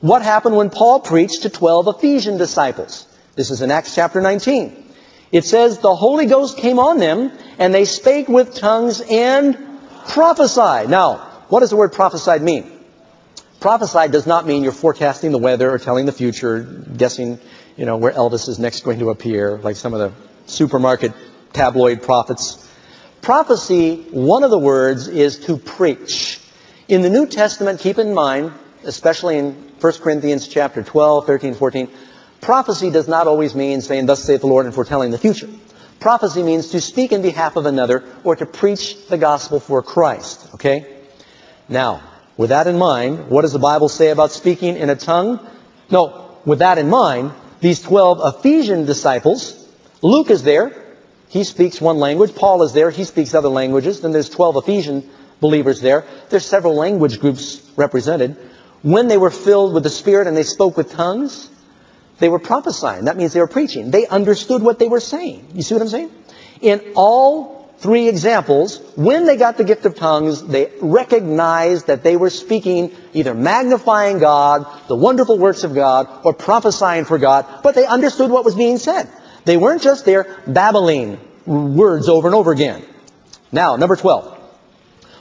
[0.05, 3.07] What happened when Paul preached to 12 Ephesian disciples?
[3.33, 4.93] This is in Acts chapter 19.
[5.31, 9.57] It says, the Holy Ghost came on them, and they spake with tongues and
[10.09, 10.91] prophesied.
[10.91, 11.15] Now,
[11.49, 12.71] what does the word prophesied mean?
[13.59, 16.61] Prophesied does not mean you're forecasting the weather or telling the future,
[16.95, 17.39] guessing,
[17.75, 20.11] you know, where Elvis is next going to appear, like some of the
[20.45, 21.13] supermarket
[21.51, 22.71] tabloid prophets.
[23.23, 26.39] Prophecy, one of the words is to preach.
[26.87, 28.53] In the New Testament, keep in mind,
[28.85, 31.89] especially in 1 Corinthians chapter 12, 13, 14,
[32.41, 35.49] prophecy does not always mean saying, thus saith the Lord and foretelling the future.
[35.99, 40.53] Prophecy means to speak in behalf of another or to preach the gospel for Christ.
[40.53, 40.85] Okay?
[41.67, 42.01] Now,
[42.37, 45.39] With that in mind, what does the Bible say about speaking in a tongue?
[45.89, 49.67] No, with that in mind, these 12 Ephesian disciples,
[50.01, 50.73] Luke is there.
[51.29, 52.35] He speaks one language.
[52.35, 52.91] Paul is there.
[52.91, 54.01] He speaks other languages.
[54.01, 56.05] Then there's 12 Ephesian believers there.
[56.29, 58.37] There's several language groups represented.
[58.85, 61.49] When they were filled with the Spirit and they spoke with tongues,
[62.19, 63.05] they were prophesying.
[63.05, 63.89] That means they were preaching.
[63.89, 65.47] They understood what they were saying.
[65.55, 66.11] You see what I'm saying?
[66.61, 72.15] In all three examples, when they got the gift of tongues, they recognized that they
[72.15, 77.73] were speaking either magnifying God, the wonderful works of God, or prophesying for God, but
[77.73, 79.09] they understood what was being said.
[79.45, 82.85] They weren't just there babbling words over and over again.
[83.51, 84.31] Now, number 12.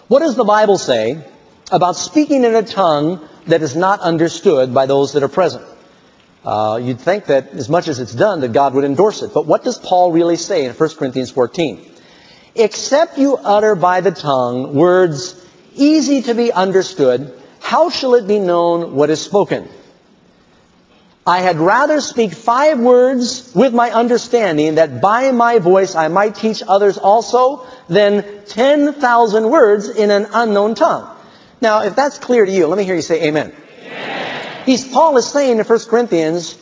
[0.09, 1.25] What does the Bible say
[1.73, 5.65] about speaking in a tongue that is not understood by those that are present?
[6.45, 9.33] Uh, you'd think that as much as it's done, that God would endorse it.
[9.33, 11.93] But what does Paul really say in 1 Corinthians 14?
[12.55, 15.43] Except you utter by the tongue words
[15.75, 19.69] easy to be understood, how shall it be known what is spoken?
[21.27, 26.35] I had rather speak five words with my understanding that by my voice I might
[26.35, 31.14] teach others also than 10,000 words in an unknown tongue.
[31.65, 33.51] Now, if that's clear to you, let me hear you say amen.
[34.67, 36.59] He's, Paul is saying in 1 Corinthians,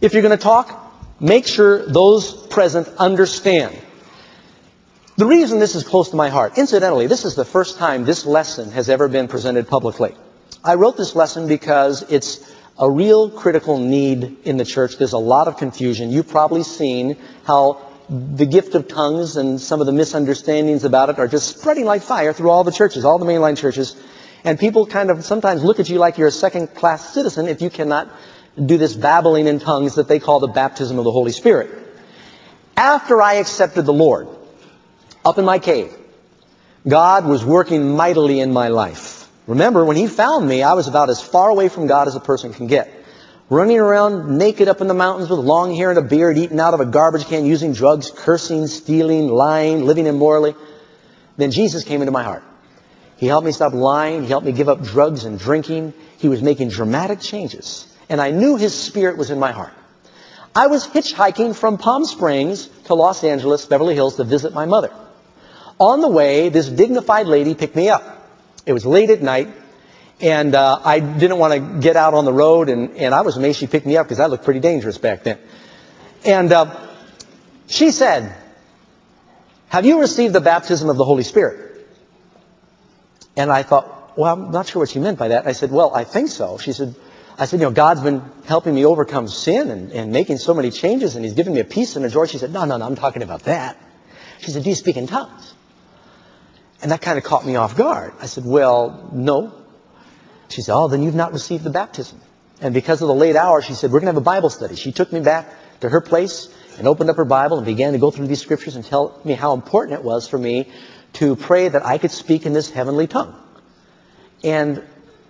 [0.00, 3.80] if you're going to talk, make sure those present understand.
[5.16, 8.26] The reason this is close to my heart, incidentally, this is the first time this
[8.26, 10.16] lesson has ever been presented publicly.
[10.64, 14.98] I wrote this lesson because it's a real critical need in the church.
[14.98, 16.10] There's a lot of confusion.
[16.10, 21.18] You've probably seen how the gift of tongues and some of the misunderstandings about it
[21.18, 23.96] are just spreading like fire through all the churches, all the mainline churches.
[24.44, 27.60] And people kind of sometimes look at you like you're a second class citizen if
[27.60, 28.08] you cannot
[28.64, 31.70] do this babbling in tongues that they call the baptism of the Holy Spirit.
[32.76, 34.28] After I accepted the Lord,
[35.24, 35.92] up in my cave,
[36.86, 39.28] God was working mightily in my life.
[39.46, 42.20] Remember, when He found me, I was about as far away from God as a
[42.20, 42.92] person can get.
[43.48, 46.74] Running around naked up in the mountains with long hair and a beard, eating out
[46.74, 50.56] of a garbage can, using drugs, cursing, stealing, lying, living immorally.
[51.36, 52.42] Then Jesus came into my heart.
[53.18, 54.22] He helped me stop lying.
[54.22, 55.94] He helped me give up drugs and drinking.
[56.18, 57.86] He was making dramatic changes.
[58.08, 59.72] And I knew His Spirit was in my heart.
[60.54, 64.90] I was hitchhiking from Palm Springs to Los Angeles, Beverly Hills, to visit my mother.
[65.78, 68.02] On the way, this dignified lady picked me up.
[68.64, 69.48] It was late at night,
[70.20, 73.36] and uh, I didn't want to get out on the road, and, and I was
[73.36, 75.38] amazed she picked me up because I looked pretty dangerous back then.
[76.24, 76.88] And uh,
[77.66, 78.34] she said,
[79.68, 81.86] have you received the baptism of the Holy Spirit?
[83.36, 85.46] And I thought, well, I'm not sure what she meant by that.
[85.46, 86.56] I said, well, I think so.
[86.56, 86.94] She said,
[87.38, 90.70] I said, you know, God's been helping me overcome sin and, and making so many
[90.70, 92.24] changes, and He's given me a peace and a joy.
[92.26, 93.76] She said, no, no, no, I'm talking about that.
[94.38, 95.52] She said, do you speak in tongues?
[96.80, 98.14] And that kind of caught me off guard.
[98.20, 99.52] I said, well, no.
[100.48, 102.20] She said, oh, then you've not received the baptism.
[102.60, 104.76] And because of the late hour, she said, we're going to have a Bible study.
[104.76, 105.48] She took me back
[105.80, 108.76] to her place and opened up her Bible and began to go through these scriptures
[108.76, 110.70] and tell me how important it was for me
[111.14, 113.34] to pray that I could speak in this heavenly tongue.
[114.44, 114.82] And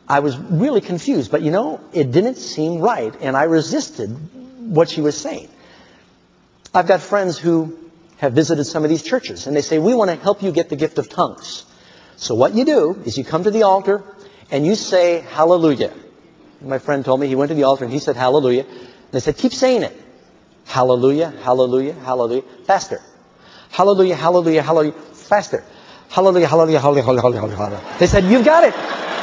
[0.08, 4.10] I was really confused, but you know, it didn't seem right, and I resisted
[4.58, 5.48] what she was saying.
[6.72, 7.76] I've got friends who
[8.18, 10.68] have visited some of these churches, and they say, we want to help you get
[10.68, 11.64] the gift of tongues.
[12.16, 14.04] So what you do is you come to the altar,
[14.50, 15.92] and you say, hallelujah.
[16.60, 18.64] My friend told me he went to the altar, and he said, hallelujah.
[18.64, 20.02] And they said, keep saying it.
[20.64, 22.42] Hallelujah, hallelujah, hallelujah.
[22.64, 23.00] Faster.
[23.70, 24.92] Hallelujah, hallelujah, hallelujah.
[24.92, 25.64] Faster.
[26.08, 27.96] Hallelujah, hallelujah, hallelujah, hallelujah, hallelujah.
[27.98, 28.74] They said, you've got it.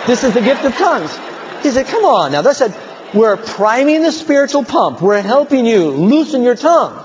[0.07, 1.15] This is the gift of tongues.
[1.63, 2.33] He said, come on.
[2.33, 2.75] Now they said,
[3.13, 5.01] we're priming the spiritual pump.
[5.01, 6.99] We're helping you loosen your tongue.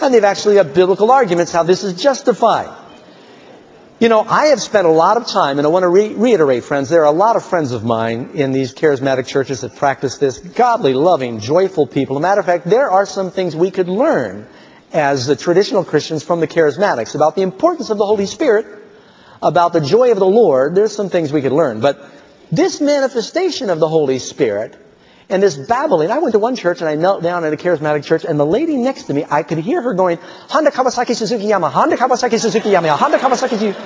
[0.00, 2.74] And they've actually got biblical arguments how this is justified.
[4.00, 6.62] You know, I have spent a lot of time, and I want to re- reiterate,
[6.62, 10.18] friends, there are a lot of friends of mine in these charismatic churches that practice
[10.18, 10.38] this.
[10.38, 12.16] Godly, loving, joyful people.
[12.16, 14.46] As a matter of fact, there are some things we could learn
[14.92, 18.66] as the traditional Christians from the charismatics about the importance of the Holy Spirit
[19.42, 21.80] about the joy of the Lord, there's some things we could learn.
[21.80, 22.00] But
[22.50, 24.76] this manifestation of the Holy Spirit
[25.28, 28.04] and this babbling, I went to one church and I knelt down at a charismatic
[28.04, 30.18] church and the lady next to me, I could hear her going,
[30.48, 33.78] Honda Kawasaki Suzuki Yamaha, Honda Kawasaki Suzuki Yamaha, Honda Kawasaki Suzuki.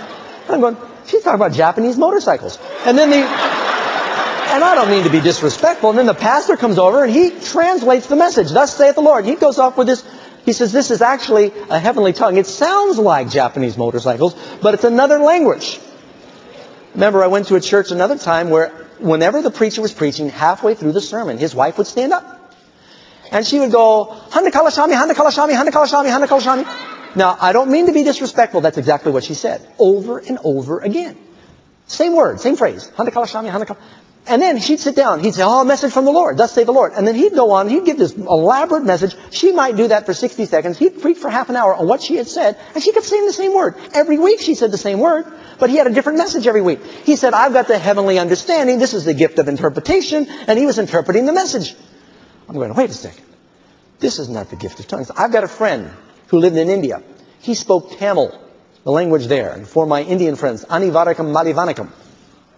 [0.48, 0.76] I'm going,
[1.06, 2.58] she's talking about Japanese motorcycles.
[2.84, 6.78] And then the, and I don't mean to be disrespectful, and then the pastor comes
[6.78, 8.50] over and he translates the message.
[8.50, 9.24] Thus saith the Lord.
[9.24, 10.04] He goes off with this
[10.44, 12.36] he says this is actually a heavenly tongue.
[12.36, 15.78] It sounds like Japanese motorcycles, but it's another language.
[16.94, 20.74] Remember, I went to a church another time where whenever the preacher was preaching, halfway
[20.74, 22.38] through the sermon, his wife would stand up.
[23.30, 27.16] And she would go, Handa Kalashami, Handa Kalashami, Handa Kalashami, Handa Kalashami.
[27.16, 28.60] Now, I don't mean to be disrespectful.
[28.60, 29.66] That's exactly what she said.
[29.78, 31.16] Over and over again.
[31.86, 32.90] Same word, same phrase.
[32.96, 33.76] Hanakalashami, Hanakal.
[34.24, 35.18] And then she'd sit down.
[35.18, 36.36] He'd say, oh, a message from the Lord.
[36.36, 36.92] Thus say the Lord.
[36.92, 37.68] And then he'd go on.
[37.68, 39.16] He'd give this elaborate message.
[39.30, 40.78] She might do that for 60 seconds.
[40.78, 42.56] He'd preach for half an hour on what she had said.
[42.74, 43.74] And she kept saying the same word.
[43.92, 45.26] Every week she said the same word.
[45.58, 46.84] But he had a different message every week.
[47.04, 48.78] He said, I've got the heavenly understanding.
[48.78, 50.28] This is the gift of interpretation.
[50.46, 51.74] And he was interpreting the message.
[52.48, 53.24] I'm going, wait a second.
[53.98, 55.10] This is not the gift of tongues.
[55.10, 55.90] I've got a friend
[56.28, 57.02] who lived in India.
[57.40, 58.40] He spoke Tamil,
[58.84, 59.52] the language there.
[59.52, 61.90] And for my Indian friends, Anivarakam Malivanakam.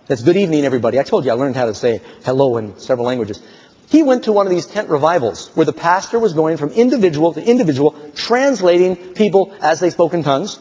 [0.06, 1.00] That's good evening, everybody.
[1.00, 3.40] I told you I learned how to say hello in several languages.
[3.88, 7.32] He went to one of these tent revivals where the pastor was going from individual
[7.32, 10.58] to individual, translating people as they spoke in tongues.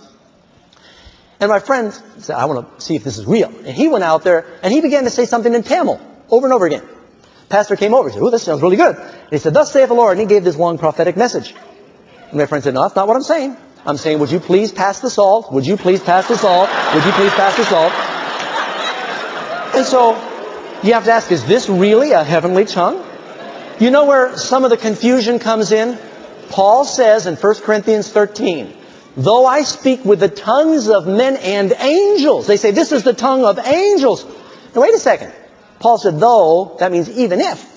[1.41, 3.49] And my friend said, I want to see if this is real.
[3.49, 6.53] And he went out there and he began to say something in Tamil over and
[6.53, 6.87] over again.
[7.49, 8.95] Pastor came over and said, oh, this sounds really good.
[8.95, 10.17] And he said, thus saith the Lord.
[10.17, 11.53] And he gave this long prophetic message.
[12.29, 13.57] And my friend said, no, that's not what I'm saying.
[13.85, 15.51] I'm saying, would you please pass the salt?
[15.51, 16.69] Would you please pass the salt?
[16.95, 17.91] Would you please pass the salt?
[19.75, 20.11] And so
[20.83, 23.03] you have to ask, is this really a heavenly tongue?
[23.79, 25.97] You know where some of the confusion comes in?
[26.49, 28.71] Paul says in 1 Corinthians 13,
[29.17, 33.13] though I speak with the tongues of men and angels, they say this is the
[33.13, 34.23] tongue of angels.
[34.75, 35.33] Now wait a second.
[35.79, 37.72] Paul said, though, that means even if.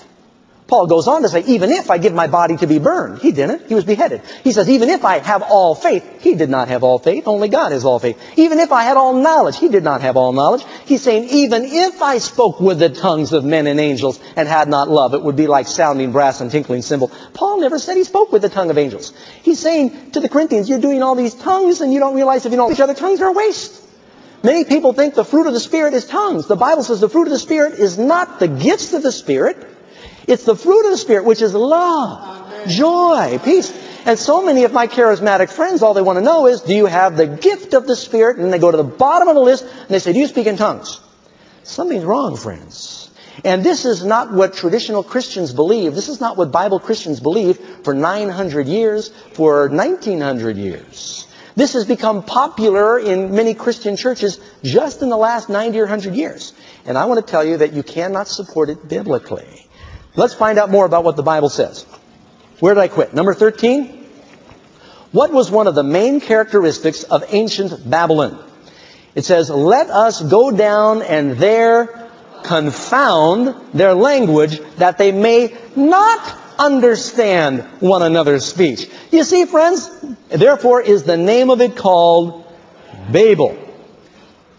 [0.67, 3.19] Paul goes on to say, even if I give my body to be burned.
[3.19, 3.67] He didn't.
[3.67, 4.21] He was beheaded.
[4.43, 6.21] He says, even if I have all faith.
[6.21, 7.25] He did not have all faith.
[7.25, 8.19] Only God has all faith.
[8.35, 9.57] Even if I had all knowledge.
[9.57, 10.65] He did not have all knowledge.
[10.85, 14.67] He's saying, even if I spoke with the tongues of men and angels and had
[14.67, 17.11] not love, it would be like sounding brass and tinkling cymbal.
[17.33, 19.13] Paul never said he spoke with the tongue of angels.
[19.43, 22.51] He's saying to the Corinthians, you're doing all these tongues and you don't realize if
[22.51, 23.83] you don't each other tongues are a waste.
[24.43, 26.47] Many people think the fruit of the Spirit is tongues.
[26.47, 29.76] The Bible says the fruit of the Spirit is not the gifts of the Spirit.
[30.27, 32.69] It's the fruit of the Spirit, which is love, Amen.
[32.69, 33.71] joy, peace.
[34.05, 36.85] And so many of my charismatic friends, all they want to know is, do you
[36.85, 38.37] have the gift of the Spirit?
[38.37, 40.47] And they go to the bottom of the list and they say, do you speak
[40.47, 40.99] in tongues?
[41.63, 43.09] Something's wrong, friends.
[43.43, 45.93] And this is not what traditional Christians believe.
[45.93, 51.27] This is not what Bible Christians believe for 900 years, for 1900 years.
[51.55, 56.15] This has become popular in many Christian churches just in the last 90 or 100
[56.15, 56.53] years.
[56.85, 59.66] And I want to tell you that you cannot support it biblically.
[60.17, 61.85] Let's find out more about what the Bible says.
[62.59, 63.13] Where did I quit?
[63.13, 64.05] Number 13.
[65.11, 68.43] What was one of the main characteristics of ancient Babylon?
[69.13, 72.09] It says, let us go down and there
[72.43, 78.89] confound their language that they may not understand one another's speech.
[79.11, 79.89] You see, friends,
[80.29, 82.43] therefore is the name of it called
[83.11, 83.55] Babel.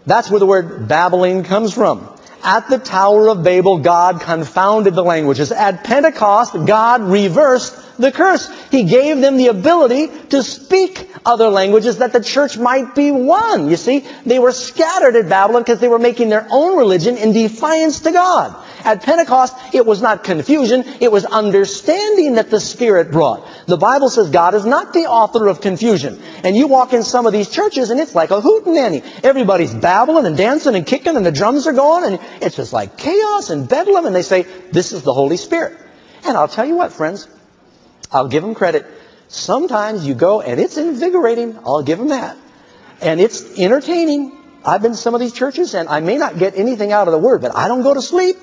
[0.06, 2.17] That's where the word babbling comes from.
[2.48, 5.52] At the Tower of Babel, God confounded the languages.
[5.52, 8.48] At Pentecost, God reversed the curse.
[8.70, 13.68] He gave them the ability to speak other languages that the church might be one.
[13.68, 17.34] You see, they were scattered at Babylon because they were making their own religion in
[17.34, 18.56] defiance to God.
[18.84, 23.46] At Pentecost, it was not confusion, it was understanding that the Spirit brought.
[23.66, 26.20] The Bible says God is not the author of confusion.
[26.44, 29.02] And you walk in some of these churches and it's like a hootenanny.
[29.22, 32.96] Everybody's babbling and dancing and kicking and the drums are going and it's just like
[32.96, 35.76] chaos and bedlam and they say, this is the Holy Spirit.
[36.24, 37.28] And I'll tell you what, friends,
[38.10, 38.86] I'll give them credit.
[39.28, 41.58] Sometimes you go and it's invigorating.
[41.64, 42.36] I'll give them that.
[43.00, 44.36] And it's entertaining.
[44.64, 47.12] I've been to some of these churches and I may not get anything out of
[47.12, 48.36] the word, but I don't go to sleep.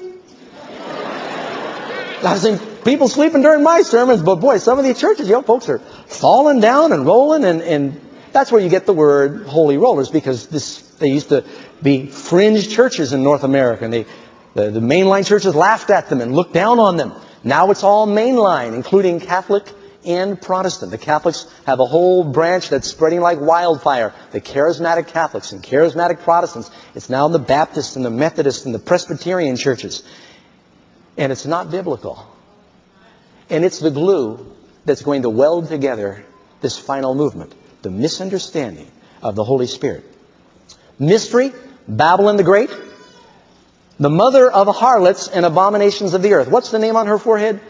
[2.24, 5.42] I've seen people sleeping during my sermons, but boy, some of these churches, you know,
[5.42, 8.02] folks are falling down and rolling and, and
[8.32, 11.44] that's where you get the word holy rollers because this, they used to
[11.82, 14.06] be fringe churches in North America and they,
[14.54, 17.14] the, the mainline churches laughed at them and looked down on them.
[17.44, 19.72] Now it's all mainline, including Catholic
[20.06, 20.92] and Protestant.
[20.92, 24.14] The Catholics have a whole branch that's spreading like wildfire.
[24.32, 26.72] The charismatic Catholics and charismatic Protestants.
[26.94, 30.04] It's now in the Baptist and the Methodist and the Presbyterian churches.
[31.18, 32.26] And it's not biblical.
[33.50, 34.54] And it's the glue
[34.86, 36.24] that's going to weld together
[36.62, 37.54] this final movement.
[37.82, 38.92] The misunderstanding
[39.22, 40.04] of the Holy Spirit.
[41.00, 41.52] Mystery,
[41.88, 42.70] Babylon the Great,
[44.00, 46.50] the mother of harlots and abominations of the earth.
[46.50, 47.62] What's the name on her forehead?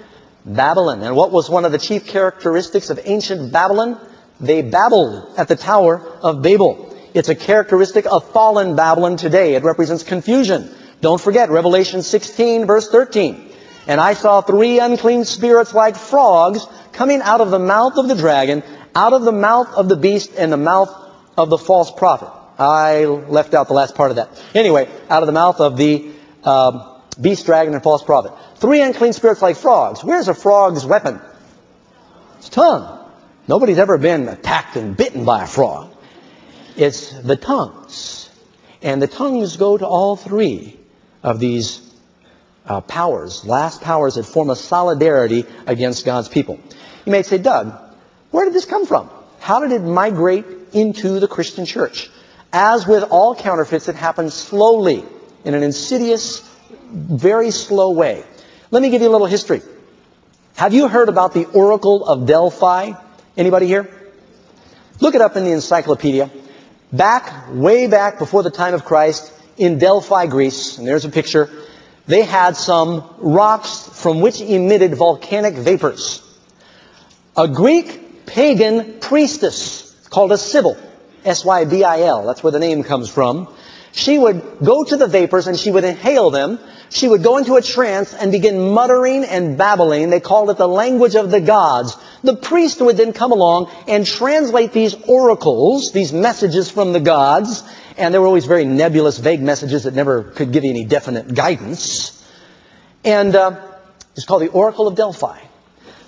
[0.45, 1.01] Babylon.
[1.01, 3.99] And what was one of the chief characteristics of ancient Babylon?
[4.39, 6.95] They babbled at the Tower of Babel.
[7.13, 9.55] It's a characteristic of fallen Babylon today.
[9.55, 10.69] It represents confusion.
[11.05, 13.51] Don't forget Revelation 16 verse 13.
[13.85, 18.15] And I saw three unclean spirits like frogs coming out of the mouth of the
[18.15, 18.63] dragon,
[18.95, 20.89] out of the mouth of the beast, and the mouth
[21.37, 22.29] of the false prophet.
[22.57, 24.43] I left out the last part of that.
[24.55, 26.09] Anyway, out of the mouth of the
[26.43, 26.81] um,
[27.21, 28.31] beast, dragon, and false prophet.
[28.55, 30.03] Three unclean spirits like frogs.
[30.03, 31.21] Where's a frog's weapon?
[32.39, 33.07] It's tongue.
[33.47, 35.95] Nobody's ever been attacked and bitten by a frog.
[36.75, 38.27] It's the tongues.
[38.81, 40.79] And the tongues go to all three
[41.25, 41.81] of these
[42.67, 46.59] uh, powers, last powers that form a solidarity against God's people.
[47.03, 47.73] You may say, Doug,
[48.29, 49.09] where did this come from?
[49.39, 52.11] How did it migrate into the Christian church?
[52.53, 55.03] As with all counterfeits, it happens slowly,
[55.43, 56.47] in an insidious,
[56.91, 58.23] very slow way.
[58.69, 59.61] Let me give you a little history.
[60.55, 62.93] Have you heard about the Oracle of Delphi?
[63.35, 63.89] Anybody here?
[64.99, 66.29] Look it up in the encyclopedia.
[66.93, 71.49] Back, way back before the time of Christ, in Delphi, Greece, and there's a picture,
[72.07, 76.21] they had some rocks from which emitted volcanic vapors.
[77.35, 80.77] A Greek pagan priestess called a Sibyl,
[81.23, 83.47] S-Y-B-I-L, that's where the name comes from.
[83.95, 86.59] She would go to the vapors and she would inhale them.
[86.89, 90.09] She would go into a trance and begin muttering and babbling.
[90.09, 91.95] They called it the language of the gods.
[92.21, 97.63] The priest would then come along and translate these oracles, these messages from the gods,
[97.97, 101.33] and they were always very nebulous, vague messages that never could give you any definite
[101.33, 102.23] guidance.
[103.03, 103.61] And uh,
[104.15, 105.39] it's called the Oracle of Delphi.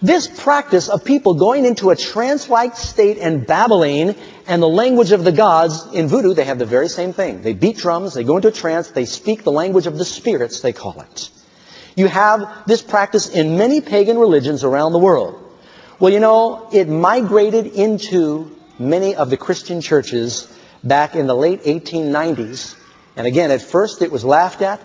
[0.01, 4.15] This practice of people going into a trance-like state and babbling
[4.45, 7.41] and the language of the gods, in voodoo they have the very same thing.
[7.41, 10.59] They beat drums, they go into a trance, they speak the language of the spirits,
[10.59, 11.29] they call it.
[11.95, 15.43] You have this practice in many pagan religions around the world.
[15.99, 20.47] Well, you know, it migrated into many of the Christian churches
[20.87, 22.75] back in the late 1890s.
[23.15, 24.81] And again, at first it was laughed at,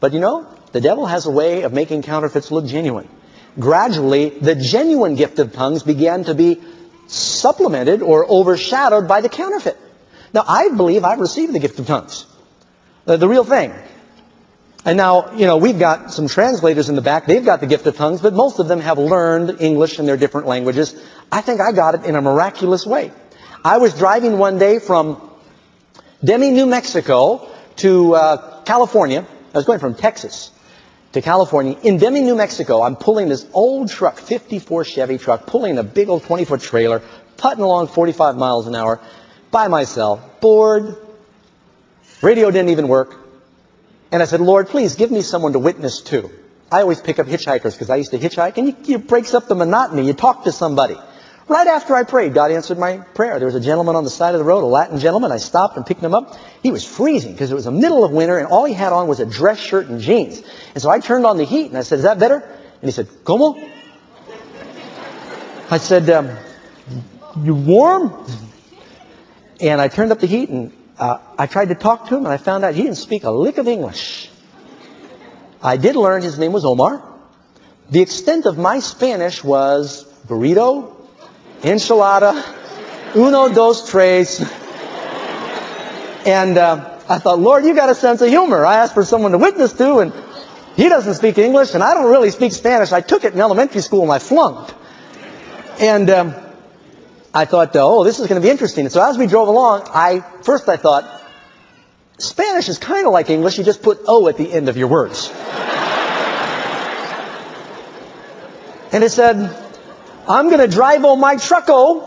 [0.00, 3.08] but you know, the devil has a way of making counterfeits look genuine.
[3.58, 6.60] Gradually, the genuine gift of tongues began to be
[7.06, 9.76] supplemented or overshadowed by the counterfeit.
[10.32, 12.26] Now, I believe I've received the gift of tongues.
[13.06, 13.72] The, the real thing.
[14.84, 17.26] And now, you know, we've got some translators in the back.
[17.26, 20.16] They've got the gift of tongues, but most of them have learned English in their
[20.16, 20.94] different languages.
[21.32, 23.10] I think I got it in a miraculous way.
[23.64, 25.27] I was driving one day from
[26.22, 29.24] Deming, New Mexico to uh, California.
[29.54, 30.50] I was going from Texas
[31.12, 31.78] to California.
[31.84, 36.08] In Deming, New Mexico, I'm pulling this old truck, 54 Chevy truck, pulling a big
[36.08, 37.02] old 20-foot trailer,
[37.36, 39.00] putting along 45 miles an hour
[39.50, 40.96] by myself, bored.
[42.20, 43.14] Radio didn't even work.
[44.10, 46.30] And I said, Lord, please give me someone to witness to.
[46.70, 49.54] I always pick up hitchhikers because I used to hitchhike, and it breaks up the
[49.54, 50.06] monotony.
[50.06, 50.96] You talk to somebody.
[51.48, 53.38] Right after I prayed, God answered my prayer.
[53.38, 55.32] There was a gentleman on the side of the road, a Latin gentleman.
[55.32, 56.36] I stopped and picked him up.
[56.62, 59.08] He was freezing because it was the middle of winter, and all he had on
[59.08, 60.42] was a dress shirt and jeans.
[60.74, 62.36] And so I turned on the heat, and I said, is that better?
[62.36, 63.66] And he said, ¿Cómo?
[65.70, 66.36] I said, um,
[67.42, 68.26] you warm?
[69.58, 72.32] And I turned up the heat, and uh, I tried to talk to him, and
[72.32, 74.30] I found out he didn't speak a lick of English.
[75.62, 77.02] I did learn his name was Omar.
[77.90, 80.94] The extent of my Spanish was burrito,
[81.62, 82.44] enchilada,
[83.14, 84.40] uno, dos, tres.
[86.26, 88.66] And uh, I thought, Lord, you got a sense of humor.
[88.66, 90.12] I asked for someone to witness to, and
[90.76, 92.92] he doesn't speak English, and I don't really speak Spanish.
[92.92, 94.74] I took it in elementary school, and I flunked.
[95.80, 96.34] And um,
[97.32, 98.84] I thought, oh, this is going to be interesting.
[98.84, 101.22] And so as we drove along, I first I thought,
[102.18, 103.58] Spanish is kind of like English.
[103.58, 105.30] You just put O at the end of your words.
[108.92, 109.67] and it said,
[110.28, 112.04] I'm going to drive on my trucko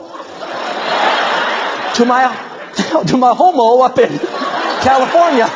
[1.95, 2.47] to my
[3.07, 4.09] to my homo up in
[4.83, 5.49] California.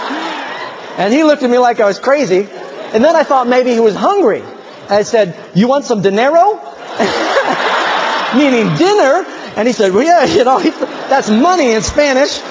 [0.98, 2.48] And he looked at me like I was crazy.
[2.94, 4.42] And then I thought maybe he was hungry.
[4.90, 6.56] I said, "You want some dinero?"
[8.36, 9.26] Meaning dinner.
[9.56, 10.60] And he said, "Well, yeah, you know,
[11.08, 12.42] that's money in Spanish."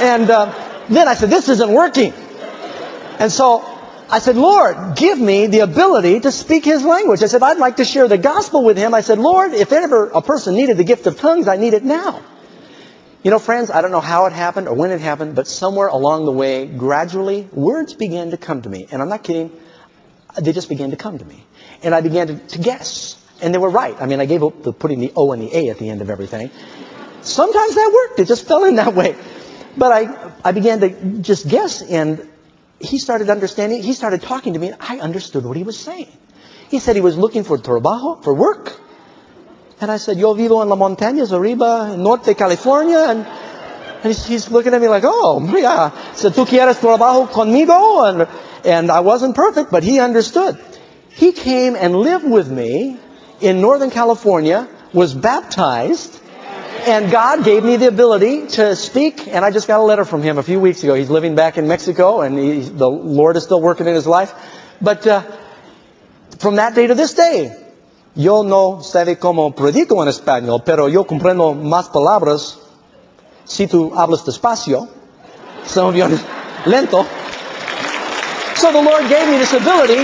[0.00, 0.52] And uh,
[0.88, 2.14] then I said, "This isn't working."
[3.18, 3.77] And so
[4.10, 7.22] I said, Lord, give me the ability to speak his language.
[7.22, 8.94] I said, I'd like to share the gospel with him.
[8.94, 11.84] I said, Lord, if ever a person needed the gift of tongues, I need it
[11.84, 12.22] now.
[13.22, 15.88] You know, friends, I don't know how it happened or when it happened, but somewhere
[15.88, 18.86] along the way, gradually, words began to come to me.
[18.90, 19.52] And I'm not kidding.
[20.40, 21.44] They just began to come to me.
[21.82, 23.22] And I began to, to guess.
[23.42, 24.00] And they were right.
[24.00, 26.00] I mean, I gave up the putting the O and the A at the end
[26.00, 26.50] of everything.
[27.20, 28.20] Sometimes that worked.
[28.20, 29.16] It just fell in that way.
[29.76, 32.26] But I, I began to just guess and
[32.80, 36.12] he started understanding, he started talking to me, and I understood what he was saying.
[36.68, 38.78] He said he was looking for trabajo, for work.
[39.80, 42.98] And I said, yo vivo en la montañas arriba, norte California.
[42.98, 43.26] And,
[44.04, 45.90] and he's, looking at me like, oh, yeah.
[46.12, 48.08] Said, ¿tú quieres trabajo conmigo?
[48.08, 48.28] And,
[48.64, 50.58] and I wasn't perfect, but he understood.
[51.10, 52.98] He came and lived with me
[53.40, 56.17] in Northern California, was baptized,
[56.86, 60.22] and God gave me the ability to speak, and I just got a letter from
[60.22, 60.94] him a few weeks ago.
[60.94, 64.32] He's living back in Mexico, and he, the Lord is still working in his life.
[64.80, 65.22] But uh,
[66.38, 67.54] from that day to this day,
[68.14, 72.58] yo no sabe cómo predico en español, pero yo comprendo más palabras
[73.44, 74.88] si tú hablas despacio.
[75.64, 76.06] Some of you.
[76.66, 77.04] Lento.
[78.56, 80.02] So the Lord gave me this ability,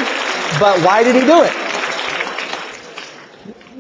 [0.61, 1.74] but why did He do it?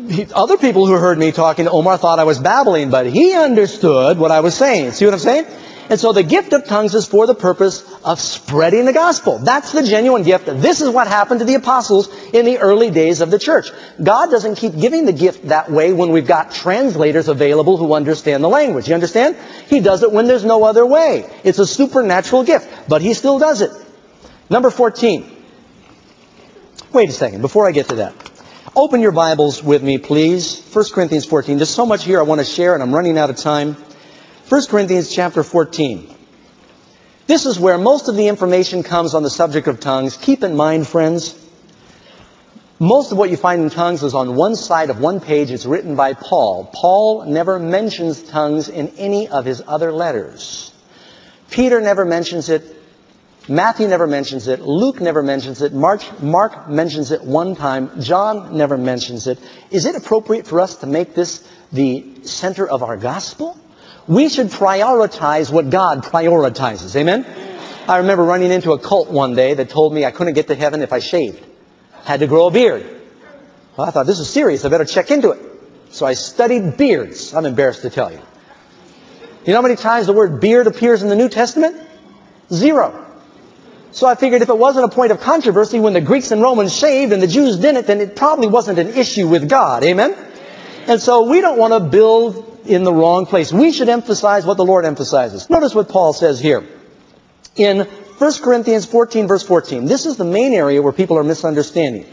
[0.08, 3.34] He, other people who heard me talking to Omar thought I was babbling, but he
[3.34, 4.92] understood what I was saying.
[4.92, 5.46] See what I'm saying?
[5.90, 9.38] And so the gift of tongues is for the purpose of spreading the gospel.
[9.38, 10.46] That's the genuine gift.
[10.46, 13.70] This is what happened to the apostles in the early days of the church.
[14.02, 18.42] God doesn't keep giving the gift that way when we've got translators available who understand
[18.42, 18.88] the language.
[18.88, 19.36] You understand?
[19.68, 21.30] He does it when there's no other way.
[21.44, 23.70] It's a supernatural gift, but He still does it.
[24.48, 25.30] Number 14.
[26.92, 28.33] Wait a second, before I get to that.
[28.76, 30.60] Open your Bibles with me, please.
[30.72, 31.58] 1 Corinthians 14.
[31.58, 33.76] There's so much here I want to share, and I'm running out of time.
[34.48, 36.12] 1 Corinthians chapter 14.
[37.28, 40.16] This is where most of the information comes on the subject of tongues.
[40.16, 41.40] Keep in mind, friends,
[42.80, 45.52] most of what you find in tongues is on one side of one page.
[45.52, 46.68] It's written by Paul.
[46.74, 50.72] Paul never mentions tongues in any of his other letters.
[51.48, 52.76] Peter never mentions it.
[53.48, 54.60] Matthew never mentions it.
[54.60, 55.74] Luke never mentions it.
[55.74, 58.00] Mark, Mark mentions it one time.
[58.00, 59.38] John never mentions it.
[59.70, 63.58] Is it appropriate for us to make this the center of our gospel?
[64.06, 66.96] We should prioritize what God prioritizes.
[66.96, 67.26] Amen?
[67.86, 70.54] I remember running into a cult one day that told me I couldn't get to
[70.54, 71.44] heaven if I shaved.
[72.04, 73.02] Had to grow a beard.
[73.76, 74.64] Well, I thought, this is serious.
[74.64, 75.40] I better check into it.
[75.90, 77.34] So I studied beards.
[77.34, 78.20] I'm embarrassed to tell you.
[79.44, 81.76] You know how many times the word beard appears in the New Testament?
[82.50, 83.04] Zero.
[83.94, 86.74] So I figured if it wasn't a point of controversy when the Greeks and Romans
[86.74, 89.84] shaved and the Jews didn't, then it probably wasn't an issue with God.
[89.84, 90.16] Amen?
[90.88, 93.52] And so we don't want to build in the wrong place.
[93.52, 95.48] We should emphasize what the Lord emphasizes.
[95.48, 96.66] Notice what Paul says here.
[97.54, 102.04] In 1 Corinthians 14 verse 14, this is the main area where people are misunderstanding.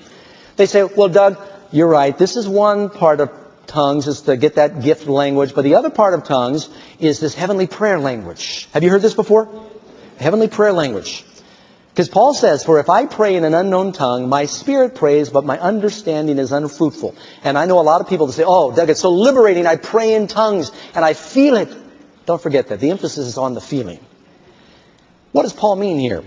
[0.57, 1.39] They say, well, Doug,
[1.71, 2.15] you're right.
[2.15, 3.31] This is one part of
[3.65, 6.69] tongues is to get that gift language, but the other part of tongues
[6.99, 8.69] is this heavenly prayer language.
[8.73, 9.49] Have you heard this before?
[10.19, 11.25] Heavenly prayer language.
[11.91, 15.43] Because Paul says, For if I pray in an unknown tongue, my spirit prays, but
[15.43, 17.15] my understanding is unfruitful.
[17.43, 19.67] And I know a lot of people that say, Oh, Doug, it's so liberating.
[19.67, 21.69] I pray in tongues and I feel it.
[22.25, 22.79] Don't forget that.
[22.79, 23.99] The emphasis is on the feeling.
[25.33, 26.23] What does Paul mean here?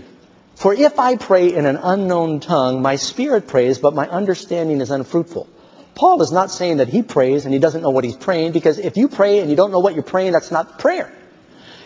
[0.55, 4.91] For if I pray in an unknown tongue, my spirit prays, but my understanding is
[4.91, 5.49] unfruitful.
[5.95, 8.79] Paul is not saying that he prays and he doesn't know what he's praying, because
[8.79, 11.11] if you pray and you don't know what you're praying, that's not prayer.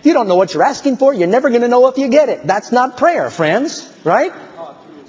[0.04, 1.14] You don't know what you're asking for.
[1.14, 2.46] You're never going to know if you get it.
[2.46, 3.92] That's not prayer, friends.
[4.04, 4.32] Right?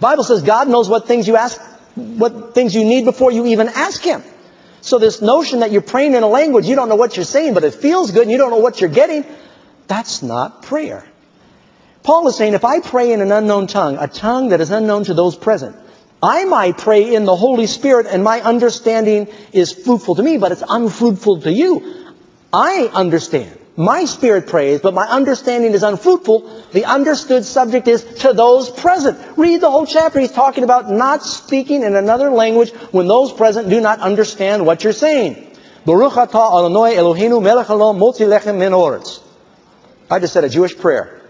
[0.01, 1.61] Bible says God knows what things you ask,
[1.95, 4.23] what things you need before you even ask Him.
[4.81, 7.55] So this notion that you're praying in a language, you don't know what you're saying,
[7.55, 9.25] but it feels good and you don't know what you're getting,
[9.87, 11.05] that's not prayer.
[12.03, 15.05] Paul is saying, if I pray in an unknown tongue, a tongue that is unknown
[15.05, 15.77] to those present,
[16.23, 20.51] I might pray in the Holy Spirit and my understanding is fruitful to me, but
[20.53, 22.15] it's unfruitful to you.
[22.53, 23.60] I understand.
[23.77, 26.65] My spirit prays, but my understanding is unfruitful.
[26.73, 29.19] The understood subject is to those present.
[29.39, 30.21] Read the whole chapter.
[30.21, 34.83] He's talking about not speaking in another language when those present do not understand what
[34.85, 35.57] you're saying.
[35.87, 38.75] Baruch atah Adonai Eloheinu melech motzi lechem min
[40.11, 41.23] I just said a Jewish prayer.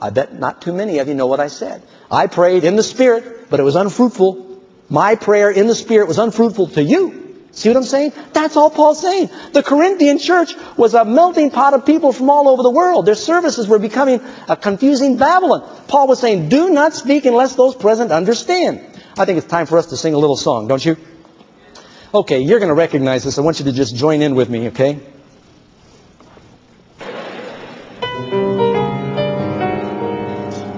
[0.00, 1.82] I bet not too many of you know what I said.
[2.10, 4.62] I prayed in the Spirit, but it was unfruitful.
[4.88, 7.25] My prayer in the Spirit was unfruitful to you.
[7.56, 8.12] See what I'm saying?
[8.34, 9.30] That's all Paul's saying.
[9.54, 13.06] The Corinthian church was a melting pot of people from all over the world.
[13.06, 15.66] Their services were becoming a confusing Babylon.
[15.88, 18.84] Paul was saying, do not speak unless those present understand.
[19.16, 20.98] I think it's time for us to sing a little song, don't you?
[22.12, 23.38] Okay, you're going to recognize this.
[23.38, 25.00] I want you to just join in with me, okay?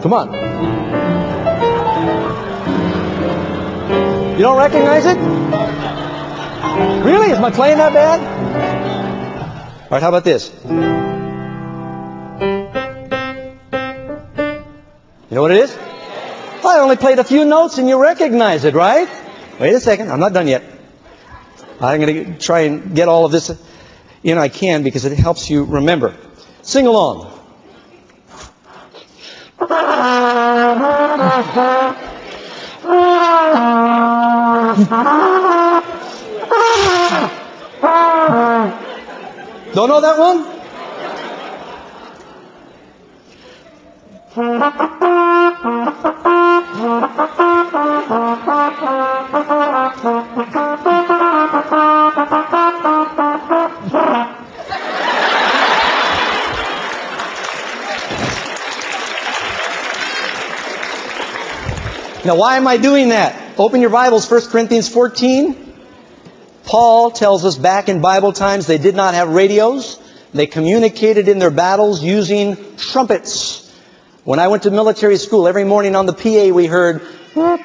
[0.01, 0.33] Come on.
[4.37, 5.48] You don't recognize it?
[7.05, 7.31] Really?
[7.31, 8.21] Is my playing that bad?
[9.83, 10.53] All right, how about this?
[15.31, 15.77] You know what it is?
[16.65, 19.09] I only played a few notes and you recognize it, right?
[19.59, 20.63] Wait a second, I'm not done yet.
[21.81, 23.51] I'm going to try and get all of this
[24.23, 26.17] in I can because it helps you remember.
[26.63, 27.35] Sing along.
[39.75, 40.59] Don't know that one?
[62.25, 63.59] Now, why am I doing that?
[63.59, 65.68] Open your Bibles, 1 Corinthians 14.
[66.69, 69.99] Paul tells us back in Bible times they did not have radios.
[70.35, 73.75] They communicated in their battles using trumpets.
[74.25, 77.01] When I went to military school, every morning on the PA we heard,
[77.35, 77.57] no,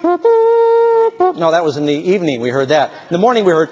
[1.51, 2.91] that was in the evening we heard that.
[2.93, 3.67] In the morning we heard,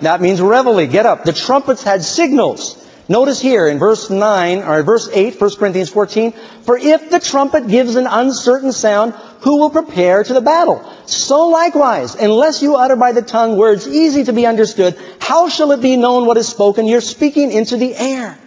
[0.00, 1.24] that means reveille, get up.
[1.24, 2.78] The trumpets had signals.
[3.10, 7.68] Notice here in verse 9, or verse 8, 1 Corinthians 14, For if the trumpet
[7.68, 10.84] gives an uncertain sound, who will prepare to the battle?
[11.06, 15.72] So likewise, unless you utter by the tongue words easy to be understood, how shall
[15.72, 16.86] it be known what is spoken?
[16.86, 18.38] You're speaking into the air.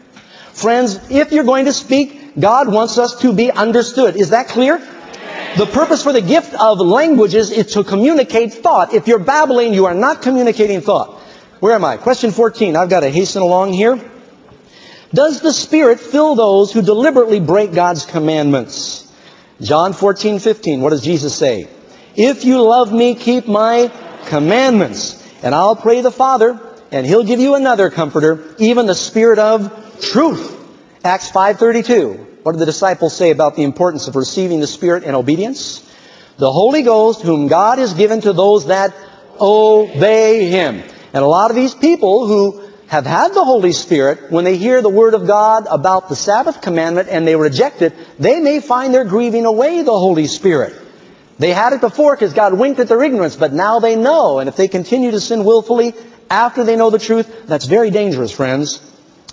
[0.54, 4.16] Friends, if you're going to speak, God wants us to be understood.
[4.16, 4.78] Is that clear?
[5.58, 8.94] The purpose for the gift of languages is to communicate thought.
[8.94, 11.20] If you're babbling, you are not communicating thought.
[11.60, 11.98] Where am I?
[11.98, 12.76] Question 14.
[12.76, 14.00] I've got to hasten along here.
[15.14, 19.03] Does the Spirit fill those who deliberately break God's commandments?
[19.64, 20.82] John 14, 15.
[20.82, 21.68] What does Jesus say?
[22.16, 23.92] If you love me, keep my
[24.26, 25.20] commandments.
[25.42, 26.60] And I'll pray the Father,
[26.92, 30.60] and He'll give you another comforter, even the Spirit of truth.
[31.04, 32.44] Acts 5.32.
[32.44, 35.90] What do the disciples say about the importance of receiving the Spirit and obedience?
[36.38, 38.94] The Holy Ghost, whom God has given to those that
[39.40, 40.84] obey Him.
[41.14, 42.62] And a lot of these people who
[42.94, 46.62] have had the Holy Spirit, when they hear the Word of God about the Sabbath
[46.62, 50.80] commandment and they reject it, they may find they're grieving away the Holy Spirit.
[51.40, 54.38] They had it before because God winked at their ignorance, but now they know.
[54.38, 55.96] And if they continue to sin willfully
[56.30, 58.80] after they know the truth, that's very dangerous, friends.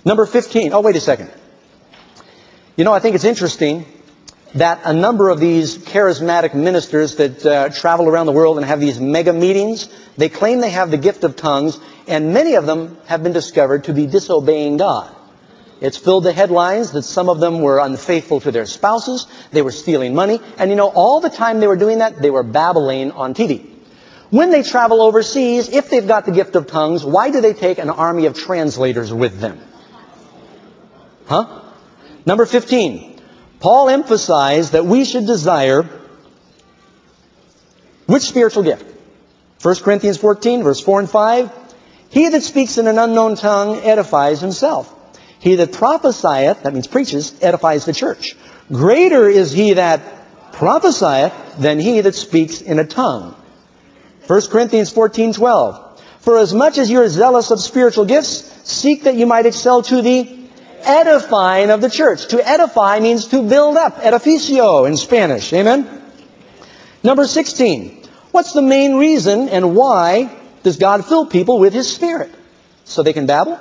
[0.06, 0.72] Number 15.
[0.72, 1.30] Oh, wait a second.
[2.76, 3.84] You know, I think it's interesting
[4.54, 8.80] that a number of these charismatic ministers that uh, travel around the world and have
[8.80, 11.78] these mega meetings, they claim they have the gift of tongues,
[12.10, 15.14] and many of them have been discovered to be disobeying God.
[15.80, 19.70] It's filled the headlines that some of them were unfaithful to their spouses, they were
[19.70, 23.12] stealing money, and you know, all the time they were doing that, they were babbling
[23.12, 23.66] on TV.
[24.28, 27.78] When they travel overseas, if they've got the gift of tongues, why do they take
[27.78, 29.60] an army of translators with them?
[31.26, 31.62] Huh?
[32.26, 33.20] Number 15.
[33.60, 35.88] Paul emphasized that we should desire
[38.06, 38.84] which spiritual gift?
[39.62, 41.59] 1 Corinthians 14, verse 4 and 5.
[42.10, 44.92] He that speaks in an unknown tongue edifies himself.
[45.38, 48.36] He that prophesieth, that means preaches, edifies the church.
[48.70, 53.34] Greater is he that prophesieth than he that speaks in a tongue.
[54.26, 56.02] 1 Corinthians 14, 12.
[56.20, 59.82] For as much as you are zealous of spiritual gifts, seek that you might excel
[59.82, 60.38] to the
[60.82, 62.28] edifying of the church.
[62.28, 63.98] To edify means to build up.
[63.98, 65.52] Edificio in Spanish.
[65.52, 65.88] Amen?
[67.02, 68.04] Number 16.
[68.32, 72.30] What's the main reason and why does God fill people with His Spirit?
[72.84, 73.58] So they can babble?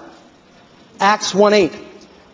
[1.00, 1.74] Acts 1.8.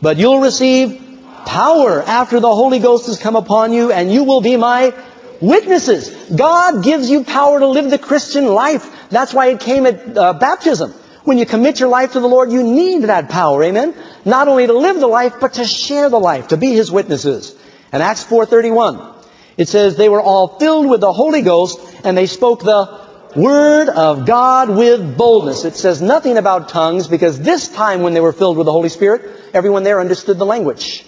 [0.01, 1.01] But you'll receive
[1.45, 4.93] power after the Holy Ghost has come upon you and you will be my
[5.41, 6.09] witnesses.
[6.35, 9.09] God gives you power to live the Christian life.
[9.09, 10.91] That's why it came at uh, baptism.
[11.23, 13.63] When you commit your life to the Lord, you need that power.
[13.63, 13.95] Amen?
[14.25, 17.55] Not only to live the life, but to share the life, to be His witnesses.
[17.91, 19.15] And Acts 4.31,
[19.57, 23.04] it says, They were all filled with the Holy Ghost, and they spoke the
[23.35, 25.65] Word of God with boldness.
[25.65, 28.89] It says nothing about tongues, because this time when they were filled with the Holy
[28.89, 31.05] Spirit, everyone there understood the language.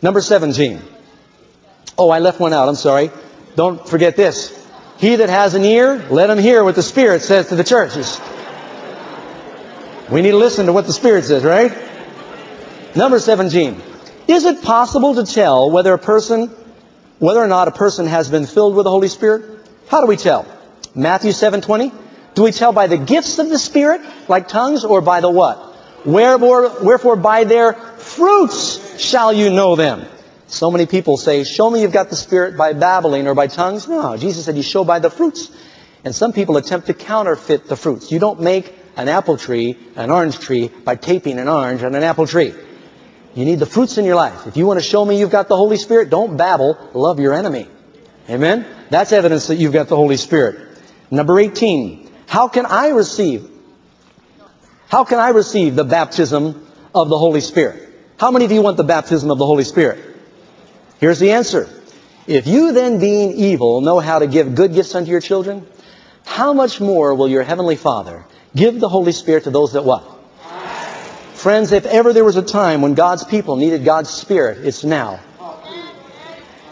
[0.00, 0.80] Number 17.
[1.98, 2.68] Oh, I left one out.
[2.68, 3.10] I'm sorry.
[3.56, 4.54] Don't forget this.
[4.98, 8.20] He that has an ear, let him hear what the Spirit says to the churches.
[10.08, 11.72] We need to listen to what the Spirit says, right?
[12.94, 13.80] Number 17.
[14.28, 16.48] Is it possible to tell whether a person,
[17.18, 19.44] whether or not a person has been filled with the Holy Spirit?
[19.88, 20.46] How do we tell?
[20.94, 21.92] Matthew 7:20.
[22.34, 25.74] Do we tell by the gifts of the Spirit, like tongues, or by the what?
[26.04, 30.06] Wherefore, wherefore by their fruits shall you know them.
[30.46, 33.88] So many people say, show me you've got the Spirit by babbling or by tongues.
[33.88, 35.50] No, Jesus said you show by the fruits.
[36.04, 38.10] And some people attempt to counterfeit the fruits.
[38.10, 42.02] You don't make an apple tree, an orange tree, by taping an orange on an
[42.02, 42.54] apple tree.
[43.34, 44.46] You need the fruits in your life.
[44.46, 46.78] If you want to show me you've got the Holy Spirit, don't babble.
[46.94, 47.68] Love your enemy.
[48.30, 48.64] Amen?
[48.90, 50.67] That's evidence that you've got the Holy Spirit.
[51.10, 52.10] Number 18.
[52.26, 53.50] How can I receive?
[54.88, 57.88] How can I receive the baptism of the Holy Spirit?
[58.18, 60.04] How many of you want the baptism of the Holy Spirit?
[60.98, 61.68] Here's the answer.
[62.26, 65.66] If you then being evil know how to give good gifts unto your children,
[66.24, 70.04] how much more will your heavenly Father Give the Holy Spirit to those that what?
[71.34, 75.20] Friends, if ever there was a time when God's people needed God's Spirit, it's now.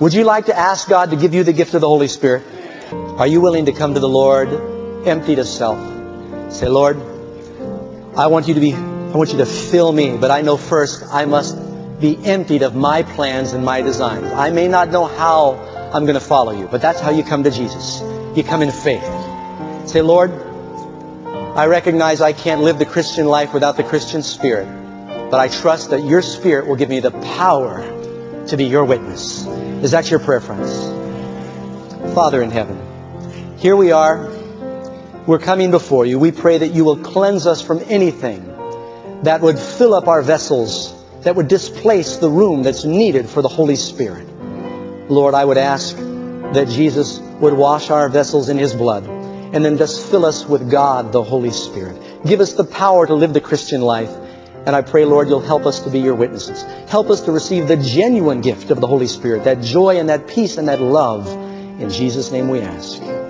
[0.01, 2.43] Would you like to ask God to give you the gift of the Holy Spirit?
[2.93, 4.49] Are you willing to come to the Lord
[5.07, 5.79] emptied of self?
[6.53, 6.97] Say, Lord,
[8.17, 11.03] I want you to be, I want you to fill me, but I know first
[11.11, 11.57] I must
[12.01, 14.27] be emptied of my plans and my designs.
[14.33, 15.55] I may not know how
[15.93, 18.01] I'm going to follow you, but that's how you come to Jesus.
[18.37, 19.05] You come in faith.
[19.89, 20.31] Say, Lord,
[21.57, 24.67] I recognize I can't live the Christian life without the Christian Spirit,
[25.31, 27.83] but I trust that your Spirit will give me the power
[28.47, 29.45] to be your witness.
[29.83, 30.96] Is that your prayer, friends?
[32.17, 32.81] Father in heaven,
[33.59, 34.33] here we are.
[35.27, 36.19] We're coming before you.
[36.19, 38.43] We pray that you will cleanse us from anything
[39.25, 40.95] that would fill up our vessels,
[41.25, 44.27] that would displace the room that's needed for the Holy Spirit.
[45.11, 49.77] Lord, I would ask that Jesus would wash our vessels in His blood and then
[49.77, 52.01] just fill us with God, the Holy Spirit.
[52.25, 54.17] Give us the power to live the Christian life.
[54.65, 56.63] And I pray, Lord, you'll help us to be your witnesses.
[56.89, 60.27] Help us to receive the genuine gift of the Holy Spirit, that joy and that
[60.27, 61.46] peace and that love.
[61.79, 63.26] In Jesus' name we ask.